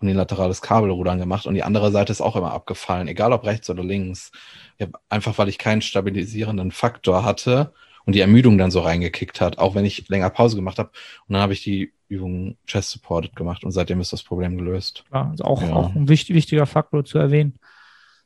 [0.00, 3.82] unilaterales Kabelrudern gemacht und die andere Seite ist auch immer abgefallen, egal ob rechts oder
[3.82, 4.30] links.
[4.78, 7.72] Ja, einfach weil ich keinen stabilisierenden Faktor hatte
[8.04, 10.90] und die Ermüdung dann so reingekickt hat, auch wenn ich länger Pause gemacht habe.
[11.26, 15.04] Und dann habe ich die Übung Chest Supported gemacht und seitdem ist das Problem gelöst.
[15.12, 15.72] Ja, also auch, ja.
[15.72, 17.58] auch ein wichtig, wichtiger Faktor zu erwähnen,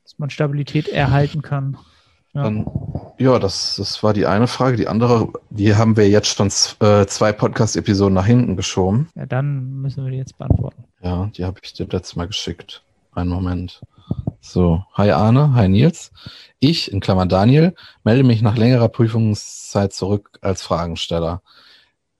[0.03, 1.79] dass man Stabilität erhalten kann.
[2.35, 2.45] Ja.
[2.45, 2.67] Dann,
[3.19, 4.77] ja, das, das war die eine Frage.
[4.77, 9.09] Die andere, die haben wir jetzt schon äh, zwei Podcast-Episoden nach hinten geschoben.
[9.17, 10.85] Ja, dann müssen wir die jetzt beantworten.
[11.03, 12.83] Ja, die habe ich dir letztes Mal geschickt.
[13.13, 13.81] Einen Moment.
[14.41, 16.13] So, hi Arne, hi Nils.
[16.59, 21.43] Ich, in Klammern Daniel, melde mich nach längerer Prüfungszeit zurück als Fragensteller.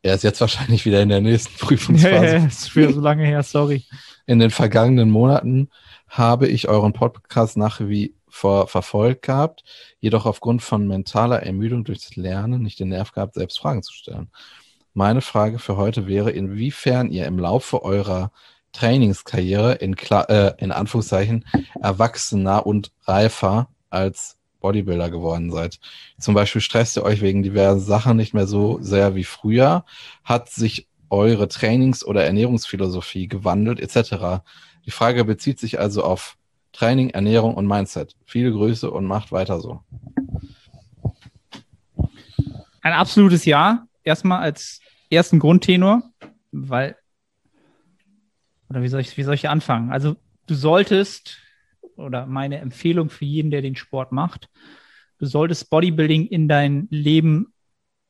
[0.03, 2.15] Er ist jetzt wahrscheinlich wieder in der nächsten Prüfungsphase.
[2.15, 3.85] Ja, ja, ist schon so lange her, sorry.
[4.27, 5.71] In den vergangenen Monaten
[6.09, 9.65] habe ich euren Podcast nach wie vor verfolgt gehabt,
[9.99, 14.31] jedoch aufgrund von mentaler Ermüdung durchs Lernen nicht den Nerv gehabt, selbst Fragen zu stellen.
[14.95, 18.33] Meine Frage für heute wäre, inwiefern ihr im Laufe eurer
[18.73, 21.45] Trainingskarriere in, äh, in Anführungszeichen
[21.81, 25.81] erwachsener und reifer als Bodybuilder geworden seid.
[26.19, 29.85] Zum Beispiel stresst ihr euch wegen diversen Sachen nicht mehr so sehr wie früher.
[30.23, 34.43] Hat sich eure Trainings- oder Ernährungsphilosophie gewandelt etc.
[34.87, 36.37] Die Frage bezieht sich also auf
[36.73, 38.15] Training, Ernährung und Mindset.
[38.25, 39.81] Viele Grüße und macht weiter so.
[42.83, 43.87] Ein absolutes Ja.
[44.03, 46.03] Erstmal als ersten Grundtenor,
[46.53, 46.97] weil,
[48.71, 49.91] oder wie soll ich, wie soll ich anfangen?
[49.91, 50.17] Also,
[50.47, 51.39] du solltest,
[51.97, 54.49] oder meine Empfehlung für jeden, der den Sport macht,
[55.19, 57.53] du solltest Bodybuilding in dein Leben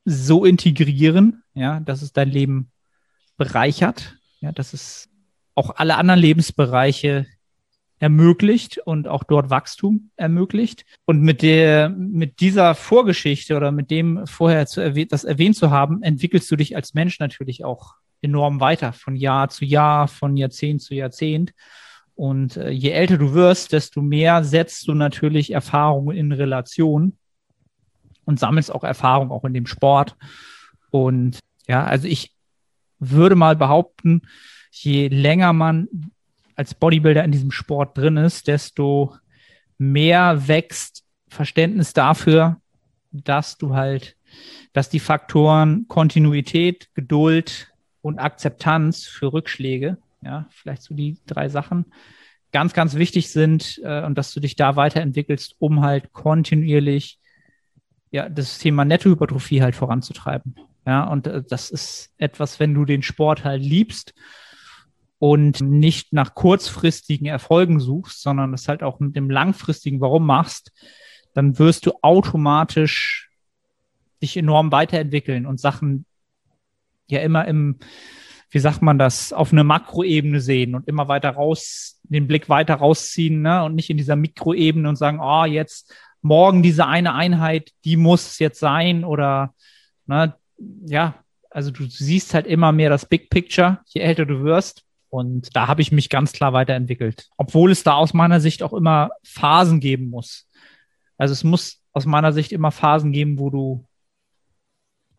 [0.04, 2.70] so integrieren, ja, dass es dein Leben
[3.36, 5.08] bereichert, ja, dass es
[5.54, 7.26] auch alle anderen Lebensbereiche
[7.98, 10.84] ermöglicht und auch dort Wachstum ermöglicht.
[11.04, 15.70] Und mit der, mit dieser Vorgeschichte oder mit dem vorher zu erwäh das erwähnt zu
[15.70, 20.36] haben, entwickelst du dich als Mensch natürlich auch enorm weiter, von Jahr zu Jahr, von
[20.36, 21.52] Jahrzehnt zu Jahrzehnt.
[22.14, 27.16] Und äh, je älter du wirst, desto mehr setzt du natürlich Erfahrungen in Relation
[28.24, 30.16] und sammelst auch Erfahrung auch in dem Sport.
[30.90, 32.34] Und ja, also ich
[32.98, 34.22] würde mal behaupten,
[34.70, 35.88] je länger man
[36.56, 39.16] als Bodybuilder in diesem Sport drin ist, desto
[39.78, 42.60] mehr wächst Verständnis dafür,
[43.12, 44.16] dass du halt,
[44.74, 47.69] dass die Faktoren Kontinuität, Geduld
[48.02, 51.86] und Akzeptanz für Rückschläge, ja, vielleicht so die drei Sachen,
[52.52, 57.18] ganz, ganz wichtig sind äh, und dass du dich da weiterentwickelst, um halt kontinuierlich
[58.10, 60.56] ja, das Thema Nettohypertrophie halt voranzutreiben.
[60.86, 64.14] Ja, und äh, das ist etwas, wenn du den Sport halt liebst
[65.18, 70.72] und nicht nach kurzfristigen Erfolgen suchst, sondern es halt auch mit dem langfristigen Warum machst,
[71.34, 73.30] dann wirst du automatisch
[74.22, 76.04] dich enorm weiterentwickeln und Sachen
[77.10, 77.78] ja immer im,
[78.50, 82.74] wie sagt man das, auf eine Makroebene sehen und immer weiter raus, den Blick weiter
[82.74, 83.62] rausziehen, ne?
[83.64, 85.92] Und nicht in dieser Mikroebene und sagen, oh, jetzt
[86.22, 89.54] morgen diese eine Einheit, die muss jetzt sein oder
[90.06, 90.34] ne,
[90.86, 91.14] ja,
[91.50, 94.84] also du siehst halt immer mehr das Big Picture, je älter du wirst.
[95.08, 97.28] Und da habe ich mich ganz klar weiterentwickelt.
[97.36, 100.48] Obwohl es da aus meiner Sicht auch immer Phasen geben muss.
[101.18, 103.84] Also es muss aus meiner Sicht immer Phasen geben, wo du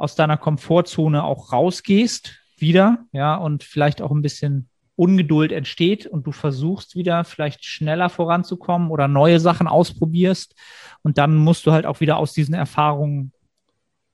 [0.01, 6.27] aus deiner Komfortzone auch rausgehst, wieder, ja, und vielleicht auch ein bisschen Ungeduld entsteht und
[6.27, 10.55] du versuchst wieder vielleicht schneller voranzukommen oder neue Sachen ausprobierst.
[11.01, 13.31] Und dann musst du halt auch wieder aus diesen Erfahrungen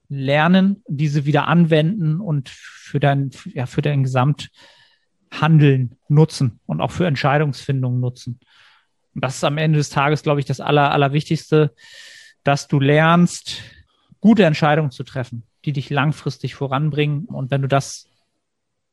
[0.08, 4.50] lernen, diese wieder anwenden und für dein, ja, für dein Gesamt,
[5.30, 8.40] Handeln nutzen und auch für Entscheidungsfindung nutzen.
[9.14, 11.74] Und das ist am Ende des Tages, glaube ich, das Aller, Allerwichtigste,
[12.44, 13.62] dass du lernst,
[14.22, 17.26] gute Entscheidungen zu treffen, die dich langfristig voranbringen.
[17.26, 18.08] Und wenn du das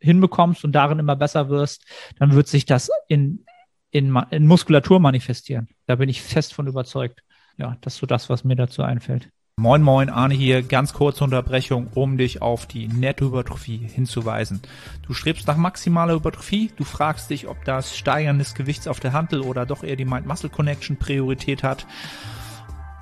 [0.01, 1.85] hinbekommst und darin immer besser wirst,
[2.19, 3.45] dann wird sich das in,
[3.93, 5.69] in, in Muskulatur manifestieren.
[5.87, 7.23] Da bin ich fest von überzeugt.
[7.57, 9.31] Ja, das ist so das, was mir dazu einfällt.
[9.57, 14.61] Moin Moin, Arne hier, ganz kurze Unterbrechung, um dich auf die Nettohypertrophie hinzuweisen.
[15.07, 19.13] Du strebst nach maximaler Hypertrophie, du fragst dich, ob das Steigern des Gewichts auf der
[19.13, 21.87] Hantel oder doch eher die Mind-Muscle-Connection Priorität hat,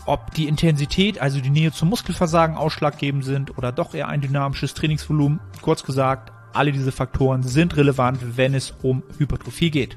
[0.06, 4.74] ob die Intensität, also die Nähe zum Muskelversagen ausschlaggebend sind oder doch eher ein dynamisches
[4.74, 5.40] Trainingsvolumen.
[5.60, 9.96] Kurz gesagt, alle diese Faktoren sind relevant, wenn es um Hypertrophie geht.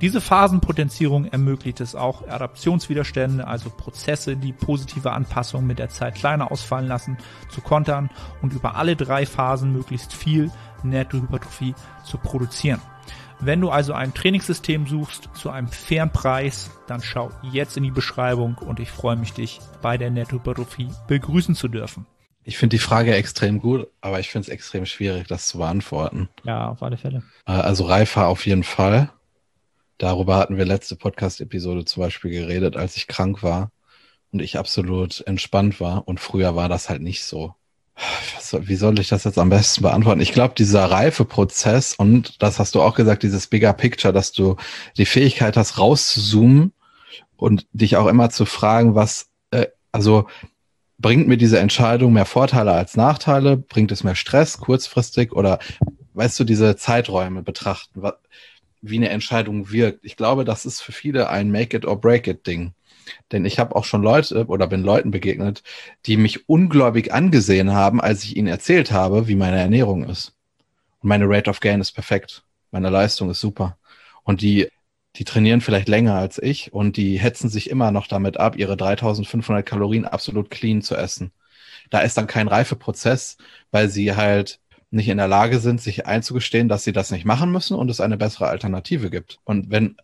[0.00, 6.50] Diese Phasenpotenzierung ermöglicht es auch, Adaptionswiderstände, also Prozesse, die positive Anpassungen mit der Zeit kleiner
[6.50, 7.18] ausfallen lassen,
[7.50, 8.08] zu kontern
[8.40, 10.50] und über alle drei Phasen möglichst viel
[10.82, 12.80] Nettohypertrophie zu produzieren.
[13.40, 17.90] Wenn du also ein Trainingssystem suchst zu einem fairen Preis, dann schau jetzt in die
[17.90, 22.06] Beschreibung und ich freue mich, dich bei der Nettohypertrophie begrüßen zu dürfen.
[22.42, 26.30] Ich finde die Frage extrem gut, aber ich finde es extrem schwierig, das zu beantworten.
[26.42, 27.22] Ja, auf alle Fälle.
[27.46, 29.10] Äh, also reifer auf jeden Fall.
[30.00, 33.70] Darüber hatten wir letzte Podcast-Episode zum Beispiel geredet, als ich krank war
[34.32, 36.08] und ich absolut entspannt war.
[36.08, 37.54] Und früher war das halt nicht so.
[38.60, 40.22] wie soll ich das jetzt am besten beantworten?
[40.22, 44.56] Ich glaube, dieser Reifeprozess und das hast du auch gesagt, dieses Bigger Picture, dass du
[44.96, 46.72] die Fähigkeit hast, rauszuzoomen
[47.36, 50.28] und dich auch immer zu fragen, was, äh, also
[50.96, 53.58] bringt mir diese Entscheidung mehr Vorteile als Nachteile?
[53.58, 55.58] Bringt es mehr Stress kurzfristig oder
[56.14, 58.02] weißt du, diese Zeiträume betrachten,
[58.82, 60.04] wie eine Entscheidung wirkt.
[60.04, 62.72] Ich glaube, das ist für viele ein Make it or break it Ding.
[63.32, 65.62] Denn ich habe auch schon Leute oder bin Leuten begegnet,
[66.06, 70.34] die mich ungläubig angesehen haben, als ich ihnen erzählt habe, wie meine Ernährung ist.
[71.00, 72.44] Und meine Rate of Gain ist perfekt.
[72.70, 73.78] Meine Leistung ist super.
[74.22, 74.68] Und die,
[75.16, 78.76] die trainieren vielleicht länger als ich und die hetzen sich immer noch damit ab, ihre
[78.76, 81.32] 3500 Kalorien absolut clean zu essen.
[81.90, 83.36] Da ist dann kein Reifeprozess,
[83.70, 84.59] weil sie halt
[84.90, 88.00] nicht in der Lage sind, sich einzugestehen, dass sie das nicht machen müssen und es
[88.00, 89.38] eine bessere Alternative gibt.
[89.44, 89.96] Und wenn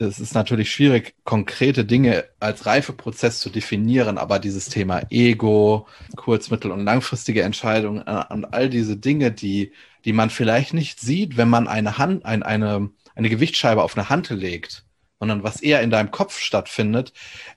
[0.00, 5.86] es ist natürlich schwierig, konkrete Dinge als Reifeprozess zu definieren, aber dieses Thema Ego,
[6.16, 9.72] kurz-, mittel- und langfristige Entscheidungen äh, und all diese Dinge, die,
[10.06, 14.08] die man vielleicht nicht sieht, wenn man eine Hand, ein, eine, eine Gewichtsscheibe auf eine
[14.08, 14.86] Hand legt,
[15.18, 17.12] sondern was eher in deinem Kopf stattfindet.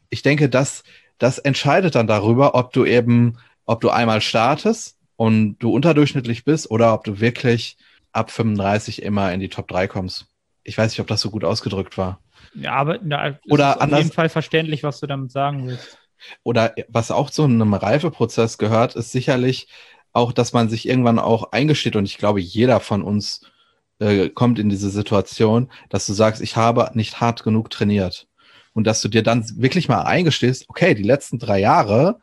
[0.09, 0.83] Ich denke, das,
[1.19, 6.69] das entscheidet dann darüber, ob du eben, ob du einmal startest und du unterdurchschnittlich bist
[6.69, 7.77] oder ob du wirklich
[8.11, 10.25] ab 35 immer in die Top 3 kommst.
[10.65, 12.19] Ich weiß nicht, ob das so gut ausgedrückt war.
[12.53, 15.97] Ja, aber na, Oder anders- auf jeden Fall verständlich, was du damit sagen willst.
[16.43, 19.69] Oder was auch zu einem Reifeprozess gehört, ist sicherlich
[20.11, 23.49] auch, dass man sich irgendwann auch eingesteht, und ich glaube, jeder von uns
[23.99, 28.27] äh, kommt in diese Situation, dass du sagst, ich habe nicht hart genug trainiert.
[28.73, 32.19] Und dass du dir dann wirklich mal eingestehst, okay, die letzten drei Jahre,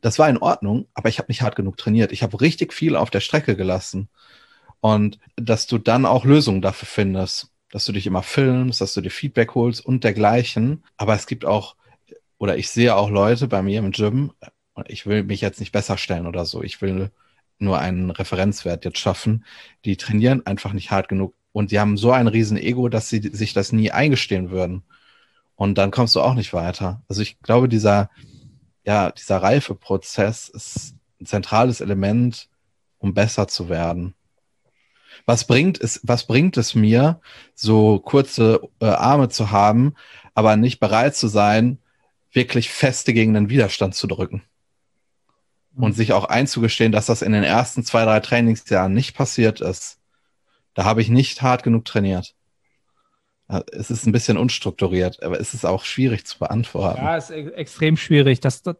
[0.00, 2.12] das war in Ordnung, aber ich habe nicht hart genug trainiert.
[2.12, 4.08] Ich habe richtig viel auf der Strecke gelassen.
[4.80, 9.00] Und dass du dann auch Lösungen dafür findest, dass du dich immer filmst, dass du
[9.00, 10.84] dir Feedback holst und dergleichen.
[10.96, 11.76] Aber es gibt auch,
[12.38, 14.32] oder ich sehe auch Leute bei mir im Gym,
[14.86, 17.10] ich will mich jetzt nicht besser stellen oder so, ich will
[17.58, 19.44] nur einen Referenzwert jetzt schaffen,
[19.84, 23.20] die trainieren einfach nicht hart genug und die haben so ein riesen Ego, dass sie
[23.20, 24.82] sich das nie eingestehen würden.
[25.56, 27.02] Und dann kommst du auch nicht weiter.
[27.08, 28.08] Also ich glaube, dieser,
[28.84, 32.48] ja, dieser Reifeprozess ist ein zentrales Element,
[32.98, 34.14] um besser zu werden.
[35.26, 37.20] Was bringt es, was bringt es mir,
[37.54, 39.94] so kurze äh, Arme zu haben,
[40.34, 41.78] aber nicht bereit zu sein,
[42.32, 44.42] wirklich feste gegen den Widerstand zu drücken?
[45.76, 49.98] Und sich auch einzugestehen, dass das in den ersten zwei, drei Trainingsjahren nicht passiert ist.
[50.74, 52.34] Da habe ich nicht hart genug trainiert.
[53.72, 57.02] Es ist ein bisschen unstrukturiert, aber es ist auch schwierig zu beantworten.
[57.02, 58.40] Ja, ist e extrem schwierig.
[58.40, 58.76] Das, das,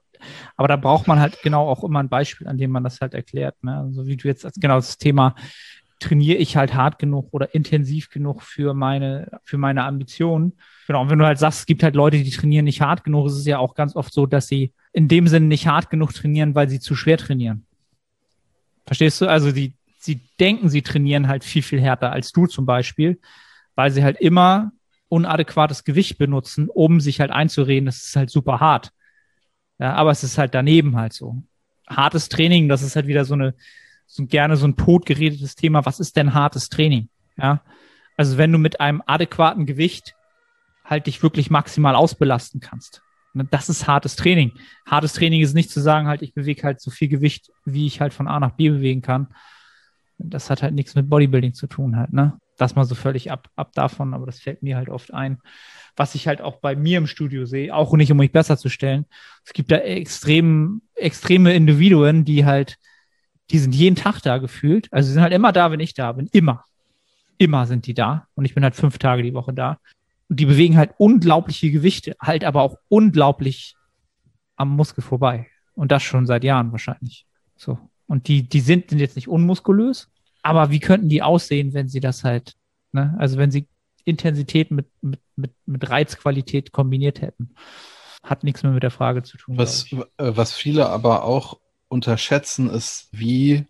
[0.57, 3.15] aber da braucht man halt genau auch immer ein Beispiel, an dem man das halt
[3.15, 3.63] erklärt.
[3.65, 3.77] Ne?
[3.77, 5.35] Also wie du jetzt als genau das Thema
[5.99, 10.55] trainiere ich halt hart genug oder intensiv genug für meine, für meine Ambitionen.
[10.87, 13.27] Genau, und wenn du halt sagst, es gibt halt Leute, die trainieren nicht hart genug,
[13.27, 16.15] ist es ja auch ganz oft so, dass sie in dem Sinne nicht hart genug
[16.15, 17.67] trainieren, weil sie zu schwer trainieren.
[18.87, 19.27] Verstehst du?
[19.27, 23.21] Also die, sie denken, sie trainieren halt viel, viel härter als du zum Beispiel,
[23.81, 24.73] weil sie halt immer
[25.09, 28.93] unadäquates Gewicht benutzen, um sich halt einzureden, das ist halt super hart.
[29.79, 31.43] Ja, aber es ist halt daneben halt so.
[31.89, 33.55] Hartes Training, das ist halt wieder so eine,
[34.07, 35.87] so gerne so ein totgeredetes Thema.
[35.87, 37.09] Was ist denn hartes Training?
[37.39, 37.63] Ja,
[38.19, 40.15] also wenn du mit einem adäquaten Gewicht
[40.85, 43.01] halt dich wirklich maximal ausbelasten kannst.
[43.33, 44.53] Ne, Das ist hartes Training.
[44.85, 48.03] Hartes Training ist nicht zu sagen, halt, ich bewege halt so viel Gewicht, wie ich
[48.03, 49.29] halt von A nach B bewegen kann.
[50.19, 52.39] Das hat halt nichts mit Bodybuilding zu tun halt, ne?
[52.61, 55.39] Das mal so völlig ab, ab davon, aber das fällt mir halt oft ein.
[55.97, 58.69] Was ich halt auch bei mir im Studio sehe, auch nicht um mich besser zu
[58.69, 59.07] stellen.
[59.47, 62.77] Es gibt da extrem, extreme Individuen, die halt,
[63.51, 64.89] die sind jeden Tag da gefühlt.
[64.93, 66.29] Also sie sind halt immer da, wenn ich da bin.
[66.33, 66.63] Immer.
[67.39, 68.27] Immer sind die da.
[68.35, 69.79] Und ich bin halt fünf Tage die Woche da.
[70.29, 73.75] Und die bewegen halt unglaubliche Gewichte, halt aber auch unglaublich
[74.57, 75.47] am Muskel vorbei.
[75.73, 77.25] Und das schon seit Jahren wahrscheinlich.
[77.57, 77.79] So.
[78.07, 80.11] Und die, die sind, sind jetzt nicht unmuskulös,
[80.43, 82.55] aber wie könnten die aussehen, wenn sie das halt,
[82.93, 83.15] ne?
[83.19, 83.67] Also wenn sie
[84.05, 87.55] Intensität mit, mit, mit, mit Reizqualität kombiniert hätten.
[88.23, 89.57] Hat nichts mehr mit der Frage zu tun.
[89.57, 93.67] Was, äh, was viele aber auch unterschätzen, ist, wie,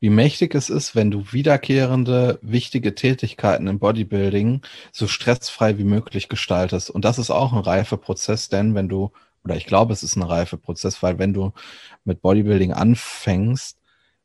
[0.00, 4.62] wie mächtig es ist, wenn du wiederkehrende, wichtige Tätigkeiten im Bodybuilding
[4.92, 6.90] so stressfrei wie möglich gestaltest.
[6.90, 9.12] Und das ist auch ein Reifeprozess, denn wenn du,
[9.44, 11.52] oder ich glaube, es ist ein Reifeprozess, weil wenn du
[12.04, 13.78] mit Bodybuilding anfängst,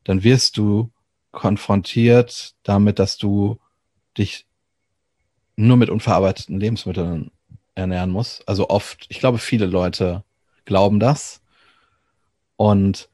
[0.04, 0.92] dann wirst du
[1.32, 3.60] konfrontiert damit, dass du
[4.18, 4.46] dich
[5.56, 7.32] nur mit unverarbeiteten Lebensmitteln
[7.76, 8.48] ernähren musst.
[8.48, 10.24] Also oft, ich glaube, viele Leute
[10.66, 11.42] glauben das.
[12.56, 13.10] Und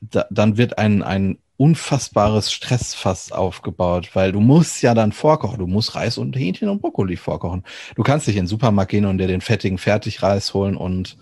[0.00, 5.58] da, dann wird ein, ein unfassbares Stressfass aufgebaut, weil du musst ja dann vorkochen.
[5.58, 7.64] Du musst Reis und Hähnchen und Brokkoli vorkochen.
[7.94, 11.16] Du kannst nicht in den Supermarkt gehen und dir den fettigen Fertigreis holen und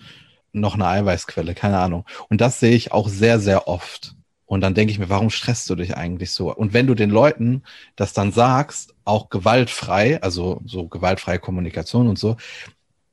[0.53, 2.05] noch eine Eiweißquelle, keine Ahnung.
[2.29, 4.15] Und das sehe ich auch sehr, sehr oft.
[4.55, 6.55] Und dann denke ich mir, warum stresst du dich eigentlich so?
[6.55, 7.65] Und wenn du den Leuten
[7.97, 12.37] das dann sagst, auch gewaltfrei, also so gewaltfreie Kommunikation und so,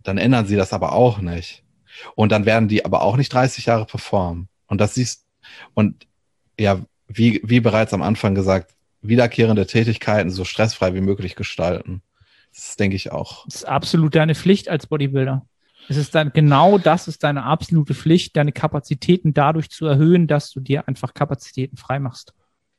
[0.04, 1.64] dann ändern sie das aber auch nicht.
[2.14, 4.50] Und dann werden die aber auch nicht 30 Jahre performen.
[4.68, 5.26] Und das siehst,
[5.74, 6.06] und
[6.60, 12.04] ja, wie, wie bereits am Anfang gesagt, wiederkehrende Tätigkeiten so stressfrei wie möglich gestalten.
[12.54, 13.46] Das denke ich auch.
[13.46, 15.44] Das ist absolut deine Pflicht als Bodybuilder.
[15.90, 20.52] Es ist dann genau das ist deine absolute Pflicht, deine Kapazitäten dadurch zu erhöhen, dass
[20.52, 22.34] du dir einfach Kapazitäten freimachst.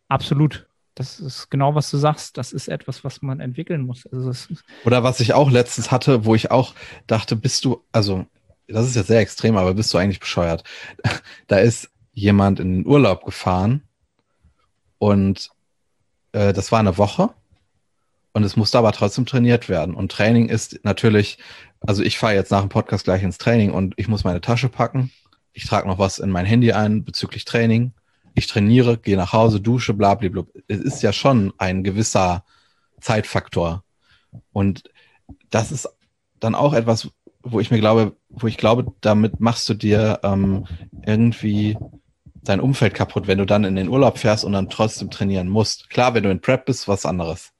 [0.09, 0.67] Absolut.
[0.95, 2.37] Das ist genau, was du sagst.
[2.37, 4.07] Das ist etwas, was man entwickeln muss.
[4.07, 4.33] Also
[4.85, 6.75] Oder was ich auch letztens hatte, wo ich auch
[7.07, 8.27] dachte, bist du, also
[8.69, 10.65] das ist jetzt sehr extrem, aber bist du eigentlich bescheuert?
[11.47, 13.83] Da ist jemand in den Urlaub gefahren
[14.99, 15.51] und
[16.33, 17.31] äh, das war eine Woche
[18.33, 19.95] und es musste aber trotzdem trainiert werden.
[19.95, 21.39] Und Training ist natürlich,
[21.81, 24.69] also ich fahre jetzt nach dem Podcast gleich ins Training und ich muss meine Tasche
[24.69, 25.11] packen.
[25.53, 27.93] Ich trage noch was in mein Handy ein bezüglich Training.
[28.35, 30.45] Ich trainiere, gehe nach Hause, dusche, bla, bla, bla.
[30.67, 32.45] Es ist ja schon ein gewisser
[33.01, 33.85] Zeitfaktor.
[34.53, 34.85] Und
[35.51, 35.89] das ist
[36.41, 37.11] dann auch etwas,
[37.43, 40.67] wo ich mir glaube, wo ich glaube, damit machst du dir ähm,
[41.05, 41.77] irgendwie
[42.43, 45.91] dein Umfeld kaputt, wenn du dann in den Urlaub fährst und dann trotzdem trainieren musst.
[45.91, 47.53] Klar, wenn du in Prep bist, was anderes.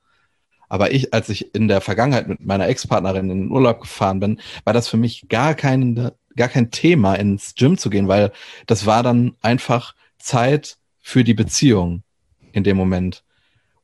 [0.73, 4.41] Aber ich, als ich in der Vergangenheit mit meiner Ex-Partnerin in den Urlaub gefahren bin,
[4.65, 8.33] war das für mich gar kein, gar kein Thema, ins Gym zu gehen, weil
[8.67, 12.05] das war dann einfach Zeit für die Beziehung
[12.53, 13.23] in dem Moment.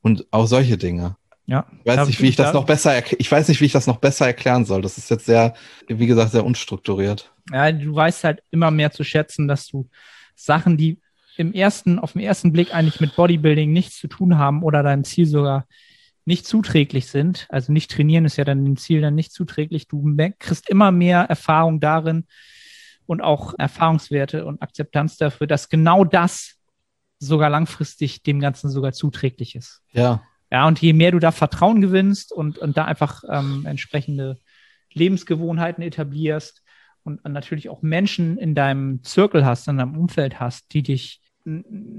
[0.01, 1.18] Und auch solche Dinge.
[1.45, 1.66] Ja.
[1.84, 3.99] Ich weiß nicht, wie ich das noch besser, ich weiß nicht, wie ich das noch
[3.99, 4.80] besser erklären soll.
[4.80, 5.53] Das ist jetzt sehr,
[5.89, 7.30] wie gesagt, sehr unstrukturiert.
[7.53, 9.91] Ja, du weißt halt immer mehr zu schätzen, dass du
[10.34, 11.03] Sachen, die
[11.36, 15.05] im ersten, auf den ersten Blick eigentlich mit Bodybuilding nichts zu tun haben oder deinem
[15.05, 15.66] Ziel sogar
[16.29, 20.14] nicht zuträglich sind, also nicht trainieren ist ja dann dem Ziel dann nicht zuträglich, du
[20.39, 22.26] kriegst immer mehr Erfahrung darin
[23.07, 26.57] und auch Erfahrungswerte und Akzeptanz dafür, dass genau das
[27.18, 29.81] sogar langfristig dem Ganzen sogar zuträglich ist.
[29.93, 30.22] Ja.
[30.51, 34.39] Ja, und je mehr du da Vertrauen gewinnst und, und da einfach ähm, entsprechende
[34.93, 36.62] Lebensgewohnheiten etablierst
[37.05, 41.22] und, und natürlich auch Menschen in deinem Zirkel hast, in deinem Umfeld hast, die dich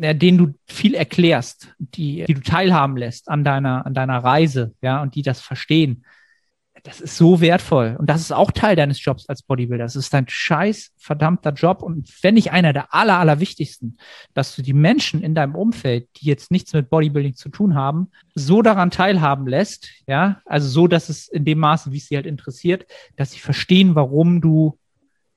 [0.02, 4.74] ja, denen du viel erklärst, die, die du teilhaben lässt an deiner, an deiner Reise,
[4.82, 6.06] ja, und die das verstehen.
[6.84, 7.98] Das ist so wertvoll.
[8.00, 9.84] Und das ist auch Teil deines Jobs als Bodybuilder.
[9.84, 11.82] Das ist dein scheiß verdammter Job.
[11.82, 13.98] Und wenn nicht einer der aller, aller wichtigsten,
[14.34, 18.12] dass du die Menschen in deinem Umfeld, die jetzt nichts mit Bodybuilding zu tun haben,
[18.34, 22.16] so daran teilhaben lässt, ja, also so, dass es in dem Maße, wie es sie
[22.16, 22.86] halt interessiert,
[23.18, 24.78] dass sie verstehen, warum du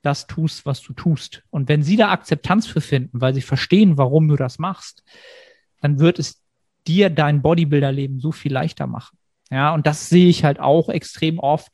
[0.03, 1.43] das tust, was du tust.
[1.49, 5.03] Und wenn sie da Akzeptanz für finden, weil sie verstehen, warum du das machst,
[5.81, 6.43] dann wird es
[6.85, 9.17] dir dein Bodybuilder-Leben so viel leichter machen.
[9.49, 11.73] Ja, und das sehe ich halt auch extrem oft,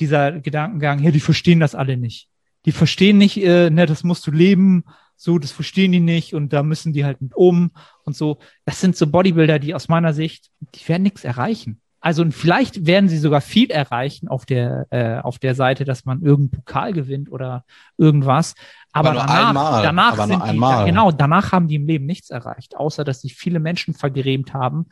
[0.00, 2.28] dieser Gedankengang, ja, die verstehen das alle nicht.
[2.64, 4.84] Die verstehen nicht, äh, ne, das musst du leben,
[5.16, 7.72] so, das verstehen die nicht und da müssen die halt mit um
[8.04, 8.38] und so.
[8.64, 13.08] Das sind so Bodybuilder, die aus meiner Sicht, die werden nichts erreichen also vielleicht werden
[13.08, 17.30] sie sogar viel erreichen auf der, äh, auf der Seite, dass man irgendeinen Pokal gewinnt
[17.30, 17.64] oder
[17.98, 18.54] irgendwas.
[18.92, 19.82] Aber, aber danach, einmal.
[19.82, 23.20] danach aber sind die, ja, genau, danach haben die im Leben nichts erreicht, außer dass
[23.20, 24.86] sich viele Menschen vergrämt haben.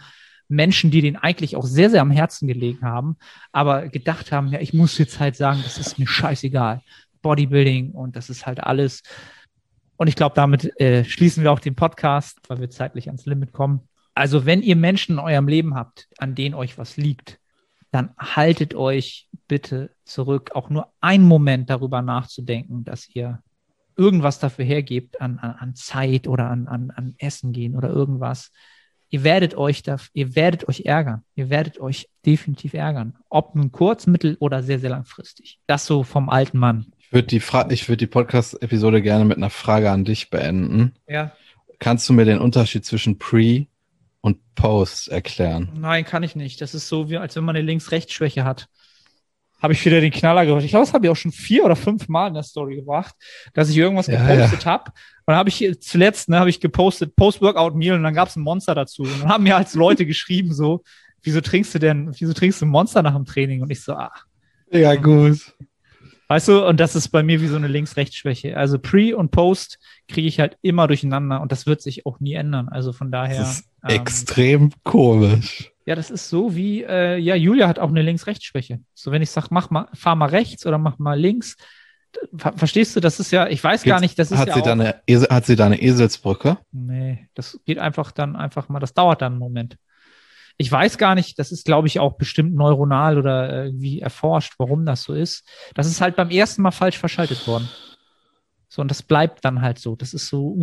[0.48, 3.16] Menschen, die denen eigentlich auch sehr, sehr am Herzen gelegen haben,
[3.52, 6.82] aber gedacht haben, ja, ich muss jetzt halt sagen, das ist mir scheißegal.
[7.22, 9.02] Bodybuilding und das ist halt alles.
[9.96, 13.52] Und ich glaube, damit äh, schließen wir auch den Podcast, weil wir zeitlich ans Limit
[13.52, 13.87] kommen.
[14.18, 17.38] Also wenn ihr Menschen in eurem Leben habt, an denen euch was liegt,
[17.92, 23.40] dann haltet euch bitte zurück, auch nur einen Moment darüber nachzudenken, dass ihr
[23.96, 28.50] irgendwas dafür hergebt an, an, an Zeit oder an, an, an Essen gehen oder irgendwas.
[29.08, 31.22] Ihr werdet euch da, ihr werdet euch ärgern.
[31.36, 33.14] Ihr werdet euch definitiv ärgern.
[33.28, 35.60] Ob nun kurz, mittel oder sehr, sehr langfristig.
[35.68, 36.86] Das so vom alten Mann.
[36.98, 40.96] Ich würde die, Fra ich würde die Podcast-Episode gerne mit einer Frage an dich beenden.
[41.06, 41.30] Ja.
[41.78, 43.68] Kannst du mir den Unterschied zwischen Pre
[44.20, 45.70] und Post erklären?
[45.78, 46.60] Nein, kann ich nicht.
[46.60, 48.68] Das ist so, wie als wenn man eine Links-Rechts-Schwäche hat.
[49.60, 50.62] Habe ich wieder den Knaller gemacht.
[50.62, 53.14] Ich glaube, das habe ich auch schon vier oder fünf Mal in der Story gebracht,
[53.54, 54.70] dass ich irgendwas ja, gepostet ja.
[54.70, 54.84] habe.
[55.26, 58.42] Und dann habe ich zuletzt, ne, habe ich gepostet Post-Workout-Meal und dann gab es ein
[58.42, 59.02] Monster dazu.
[59.02, 60.84] Und dann haben mir als Leute geschrieben so,
[61.22, 63.62] wieso trinkst du denn, wieso trinkst du ein Monster nach dem Training?
[63.62, 64.12] Und ich so, ah.
[64.70, 65.54] Ja, gut.
[66.28, 68.56] Weißt du, und das ist bei mir wie so eine Links-Rechts-Schwäche.
[68.56, 72.34] Also Pre und Post kriege ich halt immer durcheinander und das wird sich auch nie
[72.34, 72.68] ändern.
[72.68, 73.38] Also von daher.
[73.38, 75.72] Das ist ähm, extrem komisch.
[75.86, 78.80] Ja, das ist so wie, äh, ja, Julia hat auch eine Links-Rechts-Schwäche.
[78.92, 81.56] So, wenn ich sage, mach mal, fahr mal rechts oder mach mal links,
[82.36, 84.60] verstehst du, das ist ja, ich weiß Geht's, gar nicht, das ist hat ja sie
[84.60, 86.58] auch, da eine, Hat sie da eine Eselsbrücke?
[86.72, 89.78] Nee, das geht einfach dann einfach mal, das dauert dann einen Moment
[90.58, 94.84] ich weiß gar nicht, das ist, glaube ich, auch bestimmt neuronal oder irgendwie erforscht, warum
[94.84, 95.48] das so ist.
[95.74, 97.68] Das ist halt beim ersten Mal falsch verschaltet worden.
[98.68, 99.96] So, und das bleibt dann halt so.
[99.96, 100.56] Das ist so,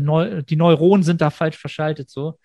[0.00, 2.38] neu, die Neuronen sind da falsch verschaltet, so.